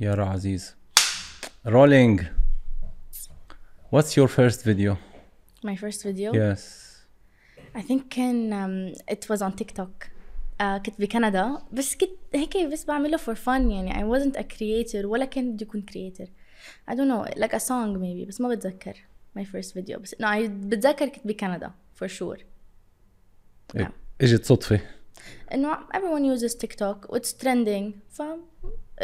[0.00, 0.74] يارا عزيز
[1.66, 2.20] rolling
[3.90, 4.96] what's your first video
[5.62, 6.62] My first video yes
[7.74, 10.06] I think كان um, it was on TikTok
[10.60, 15.04] uh, كنت بكندا بس كنت هيك بس بعمله for fun يعني I wasn't a creator
[15.04, 16.28] ولا كان بدي أكون creator
[16.90, 18.96] I don't know like a song maybe بس ما بتذكر
[19.38, 21.72] my first video بس no, I بتذكر كنت بكندا
[22.02, 22.40] for sure
[23.74, 23.92] نعم.
[24.20, 24.80] اجت صدفه
[25.54, 28.22] انه everyone uses TikTok واتس trending ف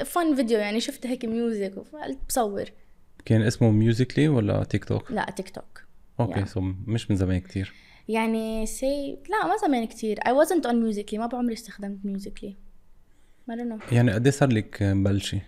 [0.04, 2.64] fun video يعني شفت هيك music وقلت بصور.
[3.24, 5.82] كان اسمه Musical.ly ولا تيك توك لا TikTok
[6.20, 6.48] okay Yeah.
[6.48, 7.74] so مش من زمان كتير.
[8.08, 10.20] يعني سي لا ما زمان كتير.
[10.20, 12.52] I wasn't on Musical.ly ما بعمري استخدمت Musical.ly
[13.50, 13.92] I don't know.
[13.92, 15.40] يعني قد إيه صار لك مبلشي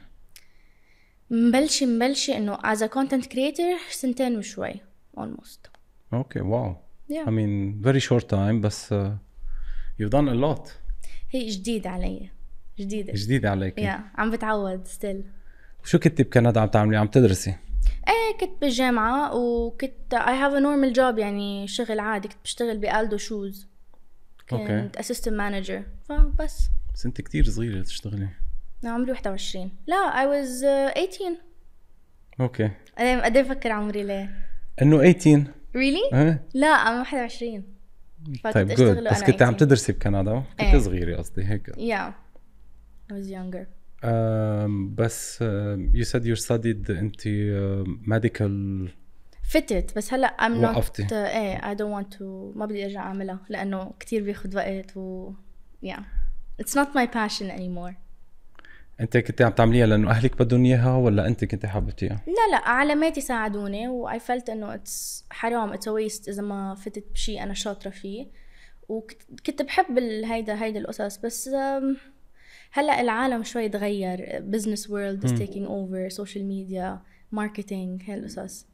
[1.30, 4.74] مبلشة مبلشة إنه as a content creator سنتين وشوي
[5.20, 5.68] almost.
[6.12, 6.74] okay wow.
[6.74, 7.28] I yeah.
[7.28, 8.96] mean very short time بس uh,
[10.00, 10.70] you've done a lot.
[11.30, 12.30] هي جديد علي.
[12.78, 13.12] جديدة.
[13.12, 13.80] جديد عليك.
[13.80, 14.00] yeah.
[14.18, 15.24] عم بتعود still.
[15.84, 17.50] شو كنتي بكندا عم تعملي؟ عم تدرسي؟
[18.08, 22.28] إيه كنت بالجامعة وكنت I have a normal job يعني شغل عادي.
[22.28, 23.68] كنت بشتغل ب Aldo Shoes.
[24.50, 25.80] كنت assistant manager.
[26.08, 27.06] فبس بس.
[27.06, 28.28] انت كتير صغيرة تشتغلي.
[28.84, 31.36] عمري 21 لا I was uh, 18
[32.40, 32.70] okay.
[32.98, 34.30] أنا قد إيه بفكر عمري ليه؟
[34.82, 35.44] إنه 18
[35.76, 36.44] really؟ إيه.
[36.54, 37.62] لا أنا 21
[38.44, 39.58] فكنت طيب أشتغل job بس كنت عم 18.
[39.58, 40.78] تدرسي بكندا؟ كنت إيه.
[40.78, 41.70] صغيرة قصدي هيك.
[41.70, 42.12] yeah
[43.10, 43.66] I was younger.
[44.02, 48.88] Um, بس uh, you said you studied انت uh, medical.
[49.42, 51.06] فتت بس هلا I'm not وقفتي.
[51.12, 52.22] إيه I don't want to
[52.56, 55.32] ما بدي أرجع أعملها لأنه كتير بياخد وقت و
[55.84, 56.00] yeah.
[56.62, 57.94] It's not my passion anymore.
[59.00, 63.20] انت كنت عم تعمليها لأنه أهلك بدهم إياها ولا انت كنت حاببتيها؟ لا لا علاماتي
[63.20, 67.54] ساعدوني و I felt إنه it's حرام it's a waste إذا ما فتت بشيء أنا
[67.54, 68.26] شاطرة فيه.
[68.88, 71.96] وكنت بحب هيدا هيدا القصص بس um,
[72.72, 74.42] هلأ العالم شوي تغير.
[74.50, 76.10] Business world is taking over.
[76.14, 76.98] Social media
[77.34, 78.66] marketing هاي القصص.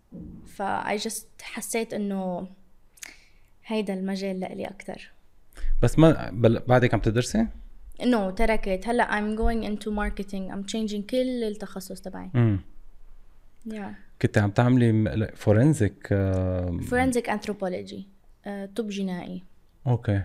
[0.46, 2.48] ف I just حسيت إنه
[3.66, 5.12] هيدا المجال لإلي أكتر.
[5.82, 6.58] بس ما بل...
[6.58, 7.46] بعدك عم تدرسي؟
[8.02, 8.88] انه تركت.
[8.88, 10.52] هلأ I'm going into marketing.
[10.52, 12.30] I'm changing كل التخصص تبعي.
[12.34, 12.60] امم
[13.68, 13.94] yeah.
[14.22, 18.00] كنت عم تعملي forensic anthropology.
[18.46, 19.42] آه، طب جنائي.
[19.86, 20.22] okay.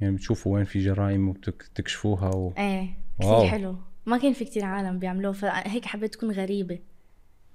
[0.00, 2.52] يعني بتشوفوا وين في جرائم وبتكشفوها و...
[2.58, 2.88] إيه
[3.24, 3.38] wow.
[3.38, 3.76] كثير حلو.
[4.06, 6.78] ما كان في كتير عالم بيعملوه فهيك حبيت تكون غريبة.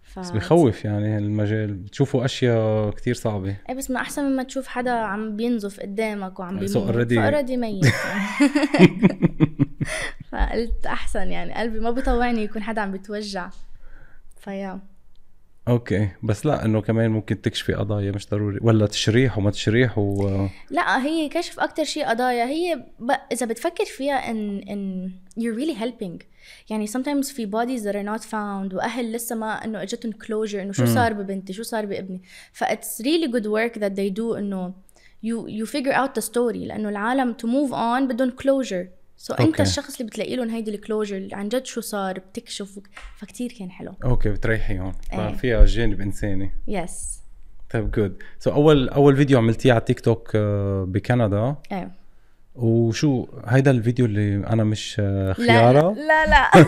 [0.04, 0.20] ف...
[0.20, 3.56] بس بخوف يعني المجال بتشوفوا أشياء كتير صعبة.
[3.70, 7.21] إيه بس ما أحسن مما تشوف حدا عم بينزف قدامك وعم So بيموت already- ف
[7.21, 7.86] already ميت
[10.32, 13.50] فقلت أحسن يعني قلبي ما بيطوعني يكون حدا عم بيتوجع
[14.38, 14.80] فيا.
[15.68, 16.10] okay.
[16.24, 18.60] بس لا إنه كمان ممكن تكشفي قضايا مش ضروري.
[18.62, 22.46] ولا تشريح وما تشريح و لا هي كشف أكتر شيء قضايا.
[22.46, 23.12] هي ب...
[23.32, 26.24] إذا بتفكر فيها إن إن you're really helping.
[26.70, 30.72] يعني sometimes في bodies that are not found وأهل لسه ما إنه إجتهم closure إنه
[30.72, 32.22] شو صار ببنتي شو صار بابني.
[32.52, 34.74] ف it's really good work that they do إنه
[35.26, 36.68] you you figure out the story.
[36.68, 39.03] لأنه العالم to move on بدهم closure.
[39.24, 39.62] so انت.
[39.62, 42.80] الشخص اللي بتلاقي لهم هيدي ال closure عن جد شو صار؟ بتكشف
[43.18, 43.94] فكتير كان حلو.
[44.04, 45.34] okay بتريحيهم إيه.
[45.34, 47.20] ففيها جانب انساني yes
[47.70, 51.56] طيب good so أول أول فيديو عملتيه على تيك توك آه، بكندا.
[51.72, 51.92] إيه.
[52.56, 56.52] وشو هيدا الفيديو اللي أنا مش آه، لا خيارة؟ لا لا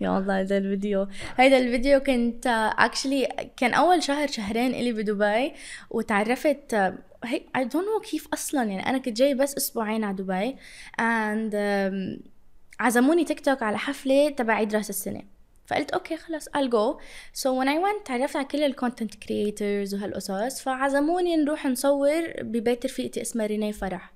[0.00, 1.08] يا الله هذا الفيديو.
[1.36, 2.46] هيدا الفيديو كنت
[2.78, 5.52] actually كان أول شهر شهرين إلي بدبي
[5.90, 6.94] وتعرفت آه،
[7.24, 10.56] هي I don't know كيف أصلا يعني أنا كنت جاي بس أسبوعين على دبي
[11.00, 12.22] um,
[12.80, 15.22] عزموني تيك توك على حفلة تبع عيد راس السنة.
[15.66, 17.00] فقلت okay خلاص I'll go.
[17.40, 23.22] So when I went تعرفت على كل الكونتنت كريترز وهالقصص فعزموني نروح نصور ببيت رفيقتي
[23.22, 24.12] اسمها رينيه فرح.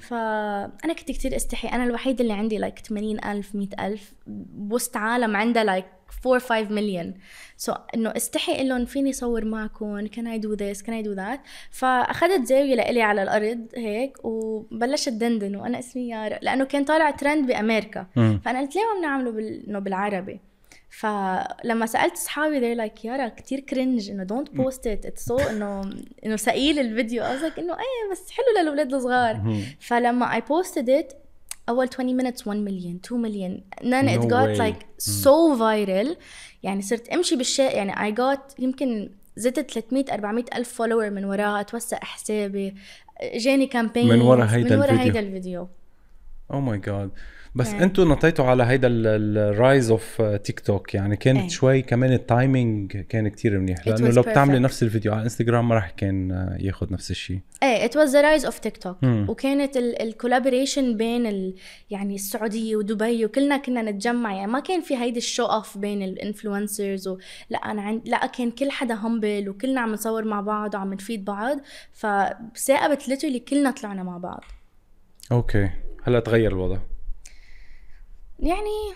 [0.00, 1.68] فأنا كنت كتير استحي.
[1.68, 6.74] أنا الوحيدة اللي عندي like 80 ألف 100 ألف بوسط عالم عندها like 4 5
[6.74, 7.14] مليون
[7.56, 11.16] so, إنه استحي أقول لهم فيني صور معكم can I do this can I do
[11.16, 11.38] that
[11.70, 17.46] فأخذت زاوية لإلي على الأرض هيك وبلشت دندن وأنا اسمي يارا لأنه كان طالع ترند
[17.46, 18.06] بأمريكا.
[18.16, 18.40] مم.
[18.44, 19.68] فأنا قلت ليه ما بنعمله بال...
[19.68, 20.40] إنه بالعربي؟
[20.90, 25.90] فلما سألت أصحابي they're like يارا كتير cringe إنه don't post it it's so إنه
[26.26, 27.22] إنه ثقيل الفيديو.
[27.22, 29.62] قصدك إنه إيه بس حلو للأولاد الصغار.
[29.80, 31.21] فلما I posted it
[31.68, 34.58] أول 20 minutes 1 مليون 2 مليون then it No got way.
[34.58, 36.16] like so viral.
[36.62, 41.62] يعني صرت أمشي بالشارع يعني I got يمكن زدت 300 400 ألف follower من وراها
[41.62, 42.74] توسع حسابي.
[43.34, 45.04] جاني campaign من ورا هيدا من ورا الفيديو.
[45.04, 45.68] هيدا الفيديو.
[46.50, 47.10] oh my god
[47.54, 47.84] بس يعني.
[47.84, 51.48] أنتوا نطيتوا على هيدا ال rise of TikTok يعني كانت إيه.
[51.48, 53.88] شوي كمان ال timing كان كتير منيح.
[53.88, 54.58] لأنه لو بتعملي.
[54.58, 58.42] نفس الفيديو على انستغرام ما راح كان آه، ياخذ نفس الشيء إيه it was the
[58.42, 58.94] rise of TikTok.
[59.02, 59.26] مم.
[59.28, 61.54] وكانت ال collaboration بين ال
[61.90, 64.34] يعني السعودية ودبي وكلنا كنا نتجمع.
[64.34, 67.08] يعني ما كان في هيدي ال show off بين ال influencers
[67.50, 71.24] لا أنا عند لا كان كل حدا humble وكلنا عم نصور مع بعض وعم نفيد
[71.24, 71.58] بعض.
[71.92, 74.44] فتصاقبت literally كلنا طلعنا مع بعض.
[75.32, 75.70] okay.
[76.02, 76.78] هلأ تغير الوضع.
[78.42, 78.94] يعني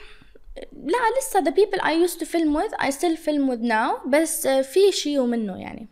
[0.72, 4.46] لا لسه the people I used to film with I still film with now بس
[4.48, 5.88] في شيء منه يعني.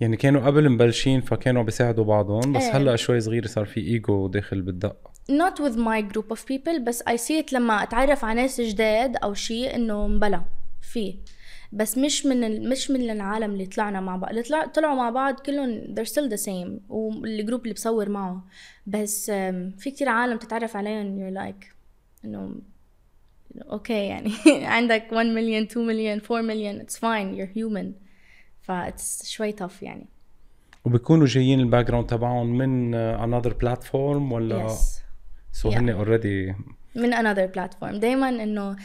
[0.00, 2.76] يعني كانوا قبل مبلشين فكانوا بيساعدوا بعضهم بس إيه.
[2.76, 4.96] هلأ شوي صغير صار في ايجو داخل بالدق.
[5.30, 9.16] Not with my group of people بس I see it لما أتعرف على ناس جداد
[9.16, 10.44] أو شيء إنه مبلا
[10.82, 11.18] في.
[11.72, 12.68] بس مش من ال...
[12.68, 14.30] مش من العالم اللي طلعنا مع بعض.
[14.30, 14.66] اللي طلع...
[14.66, 18.44] طلعوا مع بعض كلهم they're still the same وال group اللي بصور معه.
[18.86, 19.30] بس
[19.78, 21.75] في كتير عالم تتعرف عليهم you're like
[22.25, 22.55] انه
[23.71, 27.87] اوكي يعني عندك 1 مليون 2 مليون 4 مليون it's fine you're human
[28.61, 30.05] ف it's شوي tough يعني
[30.85, 34.71] وبيكونوا جايين الباك جراوند تبعهم من انذر بلاتفورم ولا yes
[35.51, 35.73] سو Yeah.
[35.73, 36.55] هن اوريدي
[36.95, 38.75] من another platform دايما انه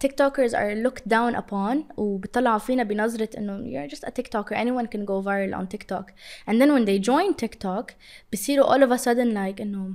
[0.00, 4.86] تيك توكرز are looked down upon وبيطلعوا فينا بنظرة انه you're just a TikToker anyone
[4.86, 6.12] can go viral on TikTok
[6.48, 7.92] and then when they join TikTok
[8.32, 9.94] بصيروا all of a sudden like انه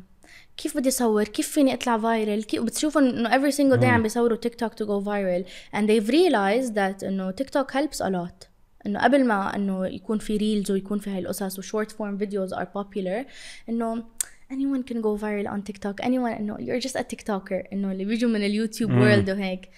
[0.62, 4.36] كيف بدي أصور؟ كيف فيني أطلع viral كيف بتشوفوا إنه every single day عم بيصوروا
[4.36, 5.44] تيك توك to go viral.
[5.76, 8.48] And they've realized that إنه تيك توك helps a lot.
[8.86, 12.55] إنه قبل ما إنه يكون في reels ويكون في هاي القصص و short form videos
[12.54, 13.26] are popular
[13.68, 14.04] إنه
[14.52, 16.04] anyone can go viral on TikTok.
[16.04, 17.72] Anyone انه you're just a TikToker.
[17.72, 19.68] إنه اللي بيجوا من اليوتيوب world وهيك.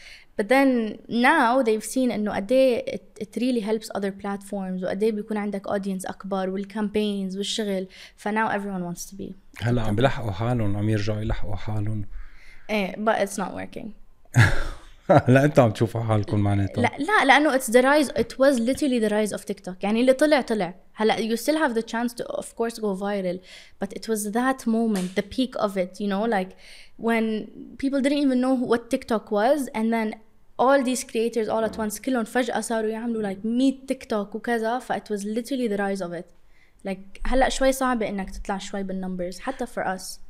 [0.41, 5.03] But then now they've seen انه قد إيه it, it really helps other platforms وقد
[5.03, 9.33] إيه بيكون عندك audience اكبر وال campaigns والشغل ف now everyone wants to be
[9.63, 12.05] هلا عم بيلحقوا حالهم عم يرجعوا يلحقوا حالهم
[12.71, 13.87] إيه but it's not working
[15.10, 19.00] هلا انتوا عم تشوفوا حالكم معناتها لا لا لانه it's the rise it was literally
[19.00, 22.26] the rise of TikTok يعني اللي طلع طلع هلا you still have the chance to
[22.26, 23.40] of course go viral
[23.84, 26.52] but it was that moment the peak of it you know like
[27.08, 27.48] when
[27.78, 30.08] people didn't even know what TikTok was and then
[30.60, 34.80] all these creators all at once كلهم فجأة صاروا يعملوا like 100 تيك توك وكذا
[34.80, 36.26] ف it was literally the rise of it
[36.88, 40.21] like هلا شوي صعبة انك تطلع شوي بالنمبرز حتى for us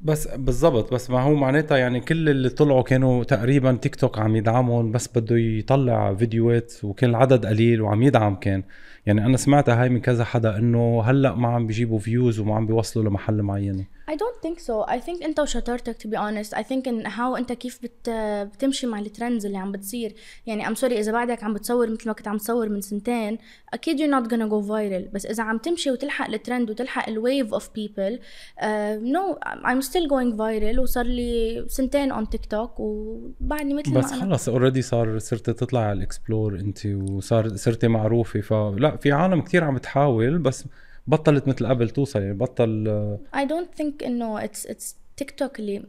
[0.00, 4.36] بس بالضبط بس ما هو معناتها يعني كل اللي طلعوا كانوا تقريبا تيك توك عم
[4.36, 8.62] يدعمهم بس بده يطلع فيديوهات وكان العدد قليل وعم يدعم كان.
[9.06, 12.66] يعني أنا سمعتها هاي من كذا حدا إنه هلأ ما عم بيجيبوا views وما عم
[12.66, 13.84] بيوصلوا لمحل معينة.
[14.10, 14.84] I don't think so.
[14.88, 16.54] I think انت وشطارتك to be honest.
[16.54, 18.10] I think ان how انت كيف بت
[18.54, 20.14] بتمشي مع ال trends اللي عم بتصير.
[20.46, 23.38] يعني I'm sorry إذا بعدك عم بتصور مثل ما كنت عم تصور من سنتين
[23.74, 25.14] أكيد you're not gonna go viral.
[25.14, 28.18] بس إذا عم تمشي وتلحق الترند وتلحق ال wave of people
[28.60, 28.64] uh,
[29.02, 34.20] no I'm still going viral وصار لي سنتين on تيك توك وبعدني مثل بس ما
[34.20, 39.40] خلص already صار صرت تطلع على ال explore انت وصار صرتي معروفة فلا في عالم
[39.40, 40.64] كتير عم تحاول بس
[41.06, 42.88] بطلت مثل قبل توصل يعني بطل
[43.34, 45.82] I don't think إنه it's it's تيك توك اللي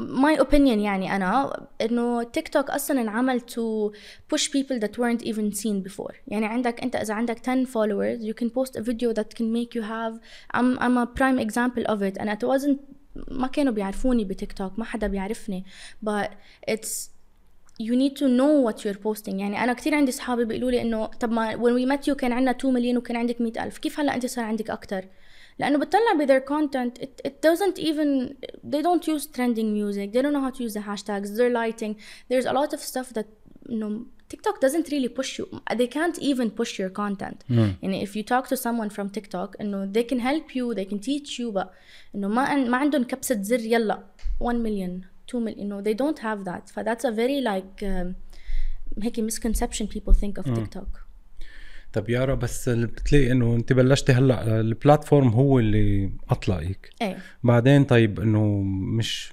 [0.00, 3.92] my opinion يعني أنا إنه تيك توك أصلا انعمل to
[4.30, 8.34] push people that weren't even seen before يعني عندك أنت إذا عندك 10 followers you
[8.34, 10.14] can post video that can make you have
[10.54, 12.80] I'm I'm a prime example of it أنا it wasn't
[13.30, 15.64] ما كانوا بيعرفوني بتيك توك ما حدا بيعرفني.
[16.02, 16.26] بس
[16.68, 17.10] it's
[17.79, 21.05] you need to know what you're posting يعني انا كثير عندي اصحابي بيقولوا لي انه
[21.05, 23.99] طب ما when we met you كان عندنا 2 مليون وكان عندك 100 الف كيف
[23.99, 25.05] هلا انت صار عندك اكثر
[25.59, 28.35] لانه بتطلع ب their content it, it doesn't even
[28.71, 31.93] they don't use trending music they don't know how to use the hashtags their lighting
[32.31, 33.25] there's a lot of stuff that
[33.69, 35.45] انه TikTok doesn't really push you
[35.79, 39.91] they can't even push your content يعني if you talk to someone from TikTok انه
[39.93, 41.67] they can help you they can teach you but
[42.15, 44.03] انه ما ما عندهم كبسة زر يلا
[44.39, 46.72] 1 million 2 million انه they don't have that.
[46.72, 48.14] ف that's a very like um,
[49.02, 51.06] هيك misconception people think of TikTok.
[51.92, 57.18] طب يارا بس بتلاقي إنه أنت بلشتي هلأ البلاتفورم هو اللي اطلقك إيه.
[57.42, 58.60] بعدين طيب إنه
[58.98, 59.32] مش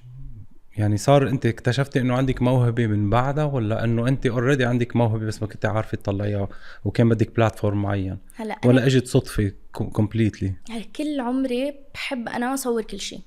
[0.78, 5.26] يعني صار أنت اكتشفتي إنه عندك موهبة من بعدها ولا إنه أنت اوريدي عندك موهبة
[5.26, 6.48] بس ما كنت عارفة تطلعيها
[6.86, 12.82] وكان بدك platform معين؟ هلأ ولا إجت صدفة completely هلأ كل عمري بحب أنا أصور
[12.82, 13.20] كل شيء.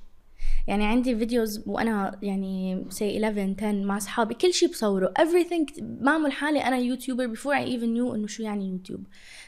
[0.67, 5.13] يعني عندي videos وأنا يعني say 11 10 مع أصحابي كل شيء بصوره.
[5.19, 9.03] Everything بعمل حالي أنا YouTuber before I even knew إنه شو يعني يوتيوب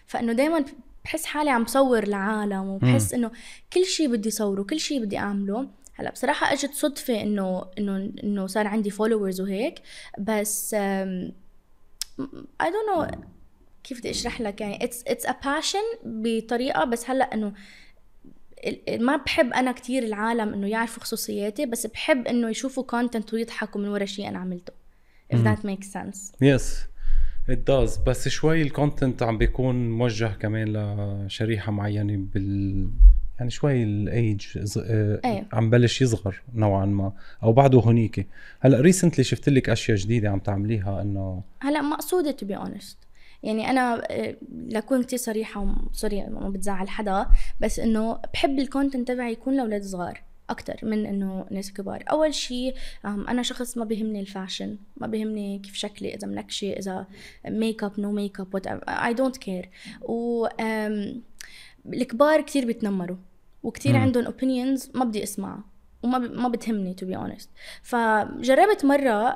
[0.05, 0.65] فإنه دائما
[1.03, 3.31] بحس حالي عم بصور العالم وبحس إنه
[3.73, 5.67] كل شيء بدي صوره كل شيء بدي أعمله.
[5.95, 9.81] هلأ بصراحة إجت صدفة إنه إنه إنه صار عندي followers وهيك.
[10.19, 10.75] بس
[12.63, 13.15] I don't know
[13.83, 14.61] كيف بدي أشرح لك.
[14.61, 17.53] يعني it's it's a passion بطريقة بس هلأ إنه
[18.99, 23.87] ما بحب أنا كتير العالم إنه يعرفوا خصوصياتي بس بحب إنه يشوفوا content ويضحكوا من
[23.87, 24.73] ورا شيء أنا عملته
[25.33, 25.55] if مم.
[25.55, 26.85] that makes sense yes
[27.51, 30.73] it does بس شوي ال content عم بيكون موجه كمان
[31.25, 32.89] لشريحة معينة بال
[33.39, 34.47] يعني شوي الايج
[34.77, 35.47] إيه.
[35.53, 37.13] عم بلش يصغر نوعا ما
[37.43, 38.27] أو بعده هنيك
[38.59, 43.08] هلأ recently شفت لك أشياء جديدة عم تعمليها إنه هلأ مقصودة to be honest
[43.43, 44.35] يعني أنا آه،
[44.67, 47.27] لأكون كتير صريحة وم- sorry ما بتزعل حدا
[47.61, 52.03] بس إنه بحب ال content تبعي يكون لأولاد صغار أكتر من إنه ناس كبار.
[52.11, 57.07] أول شيء أنا شخص ما بيهمني ال fashion ما بيهمني كيف شكلي إذا منكشه إذا
[57.47, 58.55] makeup no makeup
[58.89, 59.69] I don't care
[60.01, 60.47] و
[61.85, 63.17] الكبار كتير بيتنمروا
[63.63, 64.01] وكتير مم.
[64.01, 65.63] عندهم opinions ما بدي أسمعها.
[66.03, 66.21] وما ب...
[66.33, 67.47] ما بتهمني to be honest
[67.83, 69.33] فجربت مرة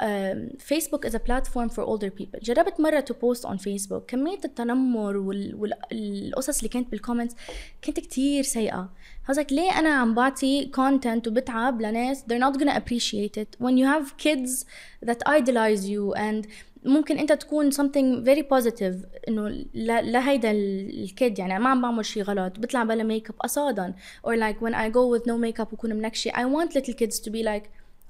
[0.57, 5.17] فيسبوك is a platform for older people جربت مرة to post on Facebook كمية التنمر
[5.17, 5.55] وال...
[5.91, 7.35] والقصص اللي كانت بال comments
[7.81, 8.89] كانت كتير سيئة
[9.27, 13.65] I was like ليه أنا عم بعطي content وبتعب لناس they're not gonna appreciate it
[13.65, 14.65] when you have kids
[15.05, 16.47] that idolize you and
[16.85, 18.95] ممكن انت تكون something very positive
[19.27, 23.03] انه لا, لا هيدا ال- ال kid يعني ما عم بعمل شيء غلط بطلع بلا
[23.03, 23.93] ميك اب قصادا
[24.27, 27.29] or like when I go with no makeup وكون منكشة I want little kids to
[27.31, 27.63] be like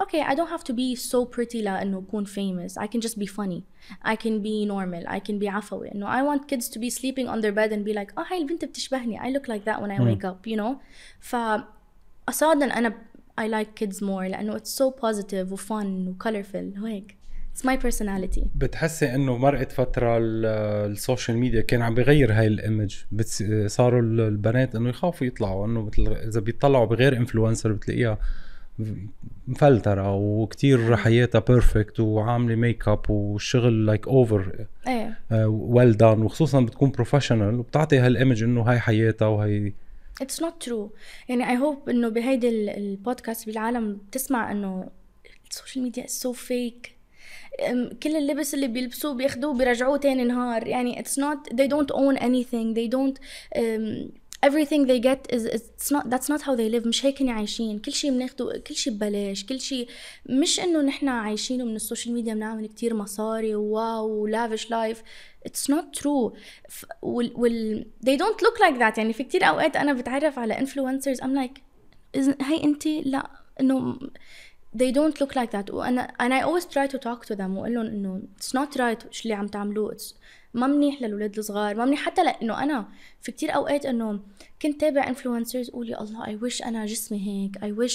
[0.04, 3.28] okay I don't have to be so pretty لأنه اكون famous I can just be
[3.28, 3.62] funny
[4.06, 7.28] I can be normal I can be عفوي انه I want kids to be sleeping
[7.28, 9.92] on their bed and be like آه هاي البنت بتشبهني I look like that when
[9.92, 10.74] I wake up you know
[11.20, 11.36] ف
[12.28, 12.94] قصادا أنا
[13.42, 17.18] I like kids more لأنه it's so positive و fun و colorful وهيك
[17.58, 18.42] it's my personality.
[18.56, 20.46] بتحسي إنه مرقت فترة ال-
[20.92, 22.96] السوشيال ميديا كان عم بغير هاي الإيمج.
[23.68, 28.18] صاروا ال- البنات إنه يخافوا يطلعوا إنه مثل إذا بيطلعوا بغير influencer بتلاقيها
[29.48, 35.18] مفلترة وكتير حياتها perfect وعاملة ميك اب والشغل like over إيه.
[35.48, 39.72] well done وخصوصا بتكون professional وبتعطي هال image إنه هاي حياتها وهي
[40.24, 40.90] it's not true.
[41.30, 44.90] يعني I hope إنه بهيدي ال- البودكاست بالعالم بتسمع إنه
[45.52, 46.90] ال social media so fake.
[46.90, 46.93] أم،
[48.04, 50.68] كل اللبس اللي بيلبسوه بياخدوه بيرجعوه تاني نهار.
[50.68, 52.74] يعني it's not they don't own anything.
[52.76, 53.18] They don't
[53.60, 54.12] um,
[54.50, 56.88] everything they get is it's not that's not how they live.
[56.88, 57.80] مش هيك عايشين.
[57.80, 59.46] كل شيء بناخده كل شيء ببلاش.
[59.46, 59.88] كل شيء
[60.26, 63.56] مش إنه نحن عايشينه من ال social media بنعمل كتير مصاري.
[63.56, 65.02] و wow و lavish life
[65.48, 66.32] it's not true.
[66.70, 68.98] ف- وال, وال they don't look like that.
[68.98, 71.62] يعني في كتير أوقات أنا بتعرف على influencers I'm like
[72.18, 73.30] "Isn't- هاي انت لا.
[73.60, 74.00] إنه
[74.76, 75.74] they don't look like that.
[75.74, 79.12] وأنا and I always try to talk to them وأقول لهم إنه it's not right
[79.12, 79.92] شو اللي عم تعملوه.
[79.94, 80.14] It's
[80.54, 82.88] ما منيح للاولاد الصغار ما منيح حتى لأنه أنا
[83.22, 84.20] في كتير أوقات إنه
[84.62, 87.88] كنت تابع influencers أقول يا الله I wish أنا جسمي هيك اي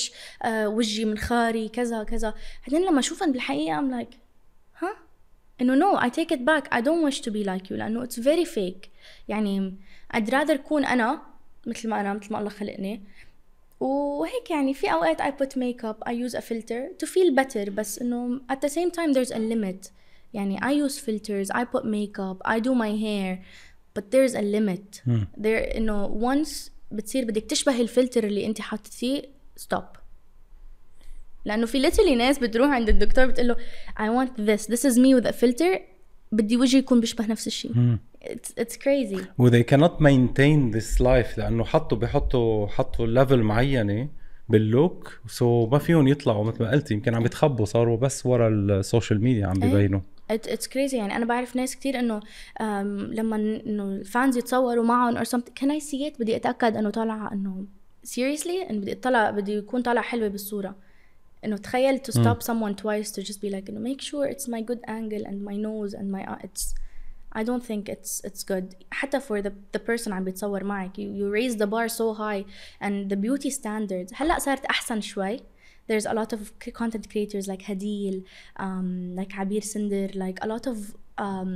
[0.42, 2.34] آه وجهي منخاري كذا كذا.
[2.66, 4.14] بعدين لما أشوفهم بالحقيقة I'm like
[4.78, 4.94] ها
[5.60, 6.68] إنه no I take it back.
[6.72, 8.88] I don't wish to be like you لأنه it's very fake.
[9.28, 9.74] يعني
[10.14, 11.22] I'd rather كون أنا
[11.66, 13.02] مثل ما أنا مثل ما الله خلقني.
[13.79, 17.99] وهيك يعني في اوقات I put makeup I use a filter to feel better بس
[17.99, 19.91] انه at the same time there's a limit
[20.33, 23.37] يعني I use filters I put makeup I do my hair
[23.97, 25.27] but there's a limit مم.
[25.41, 29.21] there انه once بتصير بدك تشبه الفلتر اللي انت حاطتيه
[29.59, 29.99] stop
[31.45, 33.55] لانه في literally ناس بتروح عند الدكتور بتقول له
[33.99, 35.79] I want this this is me with a filter
[36.32, 37.72] بدي وجهي يكون بيشبه نفس الشيء.
[37.74, 37.98] مم.
[38.24, 39.20] it's, it's crazy.
[39.38, 44.08] و they cannot maintain this life لأنه حطوا بحطوا حطوا level معينة
[44.48, 46.94] بال look so ما فيهم يطلعوا مثل ما قلتي.
[46.94, 49.70] يمكن عم يتخبوا صاروا بس ورا ال social media عم إيه.
[49.70, 50.00] ببينوا.
[50.32, 50.94] It's crazy.
[50.94, 52.62] يعني أنا بعرف ناس كتير إنه um,
[53.18, 56.20] لما إنه الفانز يتصوروا معهم something can I see it?
[56.20, 57.64] بدي أتأكد إنه طالعه إنه
[58.06, 60.87] seriously انه بدي اطلع بدي يكون طالع حلوة بالصورة.
[61.45, 64.61] انه تخيل to stop someone twice to just be like انه make sure it's my
[64.61, 66.73] good angle and my nose and my eye it's
[67.35, 71.09] I don't think it's it's good حتى for the the person عم بيتصور معك you,
[71.19, 72.45] you raise the bar so high
[72.81, 75.39] and the beauty standards هلا صارت احسن شوي
[75.87, 78.23] there's a lot of c- content creators like Hadil
[78.57, 80.77] um, like Abir Sinder like a lot of
[81.17, 81.51] um,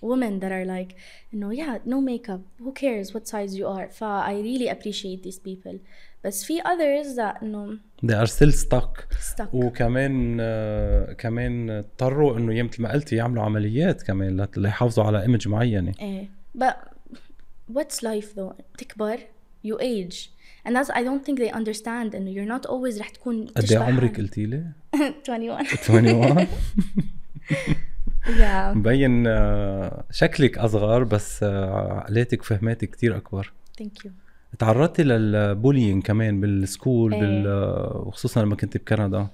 [0.00, 0.90] women that are like
[1.30, 5.20] you know yeah no makeup who cares what size you are ف I really appreciate
[5.26, 5.76] these people
[6.25, 9.15] بس في others that إنه they are still stuck.
[9.33, 9.53] Stuck.
[9.53, 15.91] وكمان آه كمان اضطروا إنه مثل ما قلتي يعملوا عمليات كمان ليحافظوا على ايمج معينة.
[16.01, 16.29] إيه.
[16.57, 16.75] But
[17.73, 18.53] what's life though?
[18.77, 19.17] تكبر.
[19.67, 20.29] You age.
[20.67, 23.79] And that's I don't think they understand إنه you're not always رح تكون قد إيه
[23.79, 24.17] عمرك.
[24.17, 24.65] قلتي لي؟
[25.29, 25.49] 21
[25.89, 26.47] 21
[28.25, 28.77] yeah.
[28.77, 33.53] مبين آه، شكلك أصغر بس آه، عقلاتك وفهماتك كتير أكبر.
[33.81, 34.24] Thank you.
[34.59, 37.19] تعرضتي لل bullying كمان بال school إيه.
[37.21, 37.47] بال
[38.07, 39.27] وخصوصا لما كنت بكندا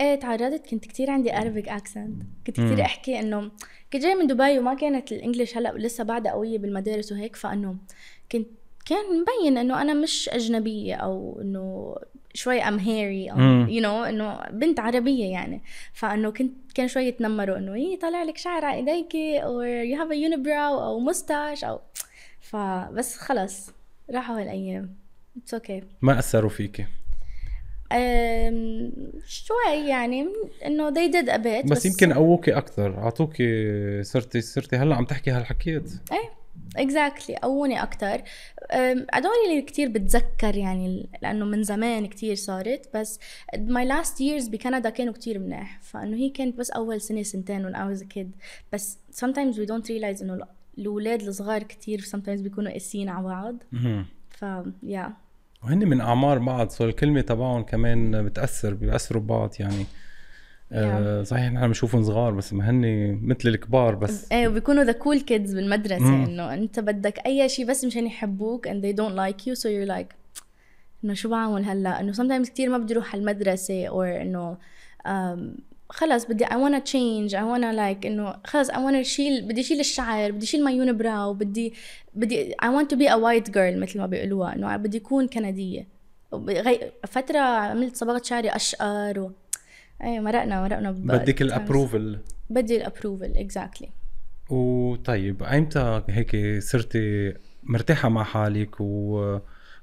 [0.00, 2.66] إيه تعرضت كنت كتير عندي Arabic accent كنت مم.
[2.66, 3.50] كتير أحكي إنه
[3.92, 7.76] كنت جاي من دبي وما كانت ال English هلأ لسه بعدها قوية بالمدارس وهيك فإنه
[8.32, 8.46] كنت
[8.86, 11.96] كان مبين إنه أنا مش أجنبية أو إنه
[12.34, 13.66] شوي I'm hairy أو مم.
[13.68, 18.36] you know إنه بنت عربية يعني فإنه كنت كان شوي يتنمروا إنه إيه طالع لك
[18.36, 21.80] شعر على إيديكي أو you have a unibrow أو mustache أو
[22.40, 23.70] فبس خلص
[24.10, 24.96] راحوا هالايام
[25.36, 25.84] it's okay okay.
[26.02, 26.86] ما أثروا فيكي
[27.92, 28.92] أم،
[29.26, 30.26] شوي يعني
[30.66, 32.98] إنه they did a bit بس, يمكن قووكي أكثر.
[32.98, 36.30] اعطوكي صرتي صرتي هلأ عم تحكي هالحكيات إيه
[36.76, 38.22] exactly قووني أكثر.
[39.12, 42.96] هدول اللي كتير بتذكر يعني لأنه من زمان كتير صارت.
[42.96, 43.20] بس
[43.58, 45.80] my last years بكندا كانوا كتير منيح.
[45.82, 48.26] فإنه هي كانت بس أول سنة سنتين when I was a kid.
[48.72, 50.46] بس sometimes we don't realize إنه
[50.78, 53.56] الاولاد الصغار كتير sometimes بيكونوا قاسيين على بعض.
[54.30, 54.44] ف
[54.86, 55.10] yeah.
[55.64, 59.86] وهن من أعمار بعض so الكلمة تبعهم كمان بتأثر بيأثروا ببعض يعني.
[60.72, 62.80] آه صحيح نحن بنشوفهم صغار بس ما هن
[63.22, 66.24] مثل الكبار بس إيه وبيكونوا the cool kids بالمدرسة.
[66.24, 69.96] إنه أنت بدك أي شيء بس مشان يحبوك and they don't like you so you're
[69.96, 70.14] like
[71.04, 74.56] إنه شو بعمل هلأ؟ إنه sometimes كتير ما بدي أروح على المدرسة or إنه
[75.88, 77.32] خلص بدي I wanna change.
[77.34, 81.34] I wanna like إنه خلص I wanna شيل بدي شيل الشعر بدي شيل my unibrow
[81.34, 81.74] بدي
[82.14, 85.28] بدي I want to be a white girl مثل ما بيقولوها إنه بدي أكون
[86.32, 89.32] وبغي- فترة عملت صبغت شعري أشقر و...
[90.04, 91.42] إيه مرقنا مرقنا بدك.
[91.42, 92.18] ال approval
[92.50, 93.88] بدي ال approval exactly
[94.50, 99.38] وطيب ايمتى هيك صرتي مرتاحة مع حالك و-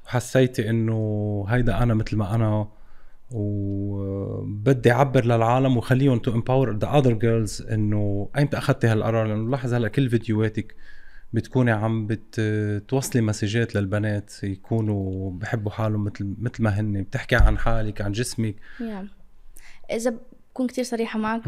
[0.06, 2.68] وحسيتي إنه هيدا أنا مثل ما أنا
[3.34, 9.74] وبدي أعبر للعالم وخليهم to empower the other girls إنه أيمتى أخذتي هالقرار لأنه لاحظ
[9.74, 10.76] هلأ كل فيديوهاتك
[11.34, 18.02] بتكوني عم بتوصلي مسجات للبنات يكونوا بحبوا حالهم مثل مثل ما هن بتحكي عن حالك
[18.02, 19.24] عن جسمك yeah.
[19.92, 20.14] إذا
[20.54, 21.44] بكون كتير صريحة معك.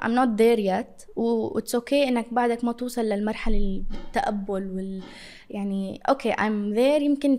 [0.00, 1.16] I'm not there yet.
[1.16, 5.02] و it's okay إنك بعدك ما توصل للمرحلة التقبل وال
[5.50, 7.38] يعني okay I'm there يمكن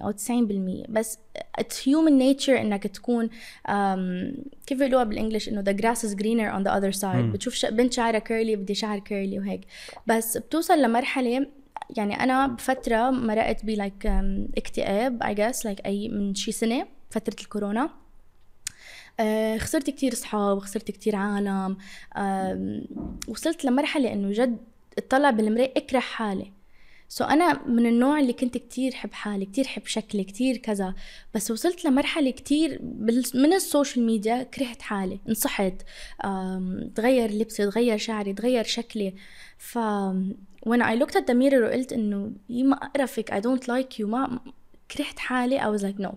[0.00, 1.18] 80% أو 90% بس
[1.60, 3.28] it's human nature إنك تكون
[3.68, 3.70] um,
[4.66, 7.04] كيف بيقولوها بال English؟ إنه the grass is greener on the other side.
[7.04, 7.32] مم.
[7.32, 7.66] بتشوف ش...
[7.66, 9.60] بنت شعرها curly بدي شعر curly وهيك.
[10.06, 11.46] بس بتوصل لمرحلة
[11.96, 14.06] يعني أنا بفترة مرقت ب like
[14.56, 18.03] اكتئاب I guess like أي من شي سنة فترة الكورونا.
[19.20, 21.76] آه، خسرت كتير صحاب خسرت كتير عالم.
[23.28, 24.58] وصلت لمرحلة إنه جد
[24.98, 26.52] اطلع بالمراية أكره حالي.
[27.08, 30.94] so أنا من النوع اللي كنت كتير حب حالي كتير حب شكلي كتير كذا.
[31.34, 32.82] بس وصلت لمرحلة كتير
[33.34, 35.74] من ال social media كرهت حالي نصحت.
[36.94, 39.14] تغير لبسي تغير شعري تغير شكلي.
[39.58, 39.78] ف
[40.68, 44.40] when I looked at the mirror وقلت إنه ما اقرفك I don't like you ما
[44.90, 46.14] كرهت حالي I was like no.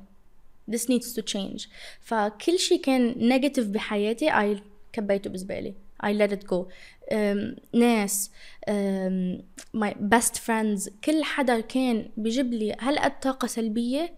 [0.72, 1.68] This needs to change.
[2.02, 4.60] فكل شيء كان نيجاتيف بحياتي I
[4.94, 6.66] كبيته بزبالة I let it go.
[7.12, 8.32] um, ناس
[8.70, 9.42] um,
[9.78, 14.14] my best friends كل حدا كان بيجيب لي هالقد طاقة سلبية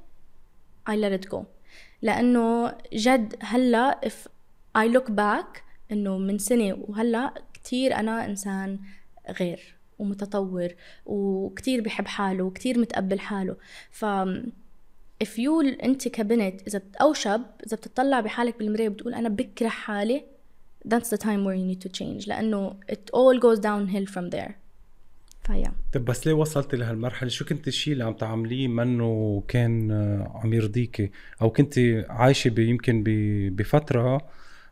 [0.89, 1.43] I let it go.
[2.01, 4.29] لأنه جد هلا if
[4.77, 8.79] I look back إنه من سنة وهلا كتير أنا إنسان
[9.39, 10.69] غير ومتطور
[11.05, 13.55] وكتير بحب حاله وكتير متقبل حاله.
[13.91, 14.05] ف
[15.23, 20.23] if you انت كبنت إذا أو شاب إذا بتطلع بحالك بالمراية بتقول أنا بكره حالي
[20.87, 24.51] that's the time where you need to change لأنه it all goes downhill from there.
[25.43, 25.71] فيا.
[25.93, 30.53] طب بس ليه وصلتي لهالمرحلة؟ شو كنت الشيء اللي عم تعمليه منه كان آه، عم
[30.53, 31.79] يرضيكي أو كنت
[32.09, 34.21] عايشة ب- يمكن ب- بفترة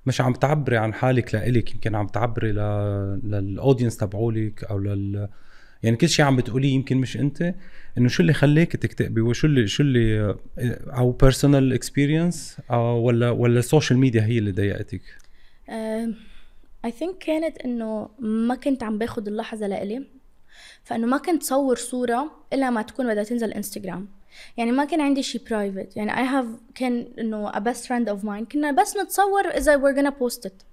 [0.06, 2.52] مش عم تعبري عن حالك لإلك يمكن عم تعبري.
[2.52, 5.28] لل audience تبعولك أو لل
[5.84, 7.54] يعني كل شيء عم بتقوليه يمكن مش انت
[7.98, 10.38] إنه شو اللي خليك تكتئبي وشو اللي شو اللي آه،
[10.98, 15.02] أو personal experience أو ولا ولا ال social media هي اللي ضايقتك؟
[16.88, 20.08] I think كانت إنه ما كنت عم باخد اللحظة لإلي
[20.84, 24.08] فإنه ما كنت صور صورة إلا ما تكون بدها تنزل انستغرام
[24.58, 28.24] يعني ما كان عندي شي private يعني I have كان إنه a best friend of
[28.24, 28.52] mine.
[28.52, 30.66] كنا بس نتصور إذا we're gonna post it.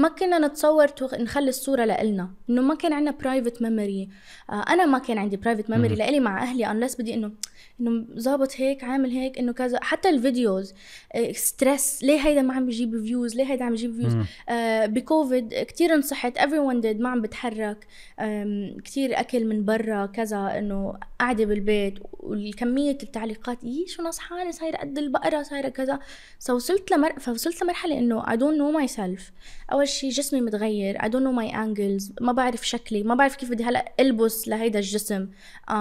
[0.00, 4.08] ما كنا نتصور توخ- نخلي الصورة لإلنا إنه ما كان عندنا private memory
[4.50, 7.32] آه أنا ما كان عندي private memory لإلي مع أهلي unless بدي إنه
[7.80, 9.78] إنه ظابط هيك عامل هيك إنه كذا.
[9.82, 10.74] حتى ال videos
[11.32, 14.12] stress ليه هيدا ما عم بيجيب views ليه هيدا عم بيجيب views.
[14.48, 16.38] آه بكوفيد كتير نصحت.
[16.38, 17.00] Everyone did.
[17.00, 17.86] ما عم بتحرك.
[18.20, 21.94] آم، كتير أكل من برا كذا إنه قاعدة بالبيت.
[22.12, 25.98] والكمية التعليقات إيه شو نصحانة صايرة قد البقرة صايرة كذا.
[26.40, 27.18] فوصلت لمر...
[27.18, 29.22] فوصلت لمرحلة إنه I don't know myself.
[29.72, 30.98] أول شي جسمي متغير.
[30.98, 32.12] I don't know my angles.
[32.20, 33.02] ما بعرف شكلي.
[33.02, 35.28] ما بعرف كيف بدي هلأ ألبس لهيدا الجسم.
[35.70, 35.72] um,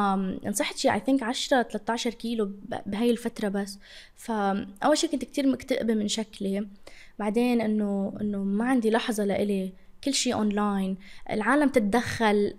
[0.46, 3.80] انصحت شي I think 10 13 كيلو ب- بهاي الفترة بس.
[4.16, 6.68] فأول شي كنت كتير مكتئبة من شكلي.
[7.20, 9.74] بعدين إنه إنه ما عندي لحظة لإلي.
[10.04, 10.98] كل شيء اونلاين
[11.32, 12.54] العالم تتدخل.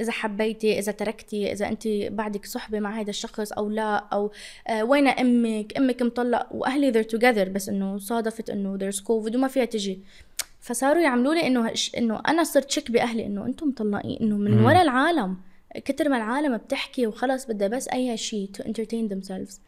[0.00, 4.30] إذا حبيتي إذا تركتي إذا انت بعدك صحبة مع هذا الشخص أو لا أو
[4.68, 7.48] آه، وين أمك؟ أمك مطلق وأهلي they're together.
[7.48, 10.00] بس إنه صادفت إنه there's covid وما فيها تجي.
[10.64, 14.64] فصاروا يعملوا لي إنه هش- إنه أنا صرت شك بأهلي إنه أنتم مطلقين إنه من.
[14.64, 15.36] ورا العالم
[15.84, 19.58] كتر ما العالم بتحكي وخلص بدها بس أي شيء to entertain themselves.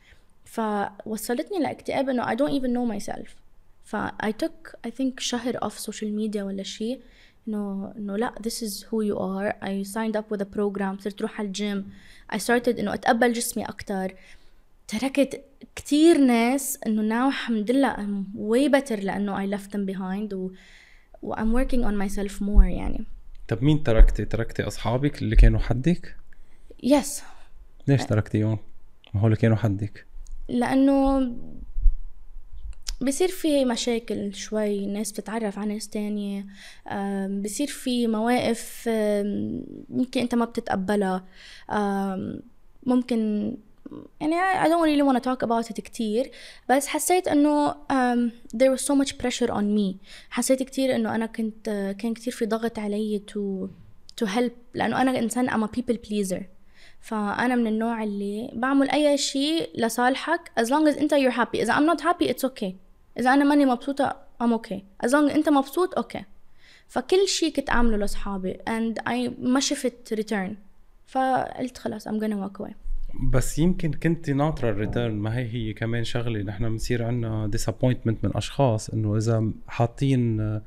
[0.44, 3.28] فوصلتني لاكتئاب إنه I don't even know myself.
[3.84, 7.00] ف I took I think شهر off social media ولا شيء
[7.48, 9.52] إنه إنه لا this is who you are.
[9.66, 11.90] I signed up with a program صرت روح على الجيم
[12.34, 14.14] I started إنه أتقبل جسمي أكتر.
[14.88, 15.40] تركت
[15.76, 20.50] كتير ناس إنه now الحمد لله I'm way better لأنه I left them behind و,
[21.26, 23.04] و I'm working on myself more يعني.
[23.48, 26.16] طب مين تركتي تركتي أصحابك اللي كانوا حدك؟
[26.86, 27.22] Yes.
[27.88, 28.58] ليش تركتيهم
[29.14, 30.06] ما هو اللي كانوا حدك.
[30.48, 31.32] لأنه
[33.00, 36.46] بصير في مشاكل شوي الناس بتتعرف على ناس تانية
[37.44, 38.86] بصير في مواقف
[39.90, 41.24] يمكن أنت ما بتتقبلها
[42.86, 43.52] ممكن
[44.20, 46.30] يعني I don't really want to talk about it كتير
[46.68, 49.96] بس حسيت إنه um, there was so much pressure on me.
[50.30, 53.68] حسيت كتير إنه أنا كنت كان كتير في ضغط علي to
[54.22, 56.42] to help لأنه أنا إنسان I'm a people pleaser.
[57.00, 61.58] فأنا من النوع اللي بعمل أي شيء لصالحك as long as أنت you're happy.
[61.60, 62.72] إذا I'm not happy it's okay.
[63.18, 65.06] إذا أنا ماني مبسوطة I'm okay.
[65.06, 66.24] As long as أنت مبسوط okay
[66.88, 70.50] فكل شيء كنت أعمله لأصحابي and I ما شفت return.
[71.06, 72.85] فقلت خلاص I'm gonna walk away.
[73.22, 76.42] بس يمكن كنت ناطرة ال return ما هي هي كمان شغلة.
[76.42, 80.62] نحن بنصير عنا disappointment من أشخاص إنه إذا حاطين آه،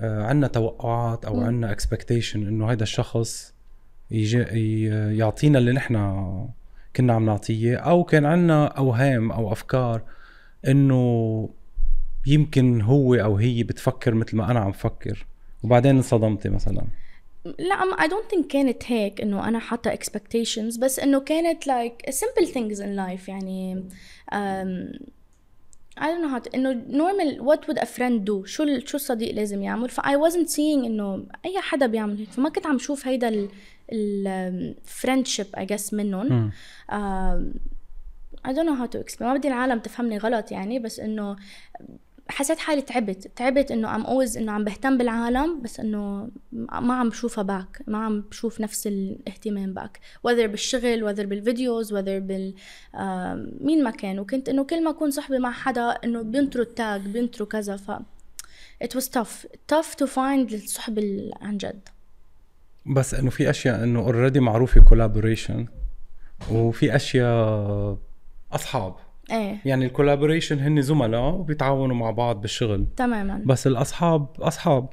[0.00, 1.46] عنا توقعات أو مم.
[1.46, 3.54] عنا expectation إنه هيدا الشخص
[4.10, 4.38] يجي
[5.16, 5.94] يعطينا اللي نحن
[6.96, 10.02] كنا عم نعطيه أو كان عنا أوهام أو أفكار
[10.68, 11.48] إنه
[12.26, 15.26] يمكن هو أو هي بتفكر مثل ما أنا عم فكر.
[15.62, 16.84] وبعدين انصدمتي مثلا.
[17.44, 22.10] لا ما I don't think كانت هيك إنه أنا حاطة expectations بس إنه كانت like
[22.10, 23.84] simple things in life يعني
[26.02, 29.62] I don't know how إنه normal what would a friend do شو شو الصديق لازم
[29.62, 33.48] يعمل؟ ف I wasn't seeing إنه أي حدا بيعمل هيك فما كنت عم شوف هيدا
[33.92, 36.50] ال friendship I guess منهم.
[38.46, 41.36] I don't how to explain ما بدي العالم تفهمني غلط يعني بس إنه
[42.30, 47.08] حسيت حالي تعبت تعبت إنه I'm always إنه عم بهتم بالعالم بس إنه ما عم
[47.08, 52.54] بشوفها back ما عم بشوف نفس الاهتمام back whether بالشغل whether بال videos whether بال
[53.60, 54.18] مين ما كان.
[54.18, 57.90] وكنت إنه كل ما أكون صحبة مع حدا إنه بينطروا ال tag بينطروا كذا ف
[58.84, 59.46] it was tough.
[59.72, 61.88] Tough to find الصحبة ال- عن جد.
[62.86, 65.66] بس إنه في أشياء إنه already معروفة collaboration
[66.52, 67.98] وفي أشياء
[68.52, 68.94] أصحاب.
[69.30, 69.56] إيه.
[69.64, 72.86] يعني ال collaboration هن زملاء وبيتعاونوا مع بعض بالشغل.
[72.96, 73.42] تماما.
[73.46, 74.88] بس الأصحاب أصحاب.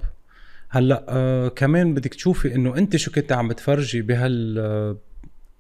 [0.70, 4.98] هلأ آه كمان بدك تشوفي إنه أنت شو كنت عم بتفرجي بهال آه،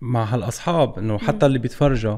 [0.01, 0.99] مع هالأصحاب.
[0.99, 2.17] إنه حتى اللي بيتفرجوا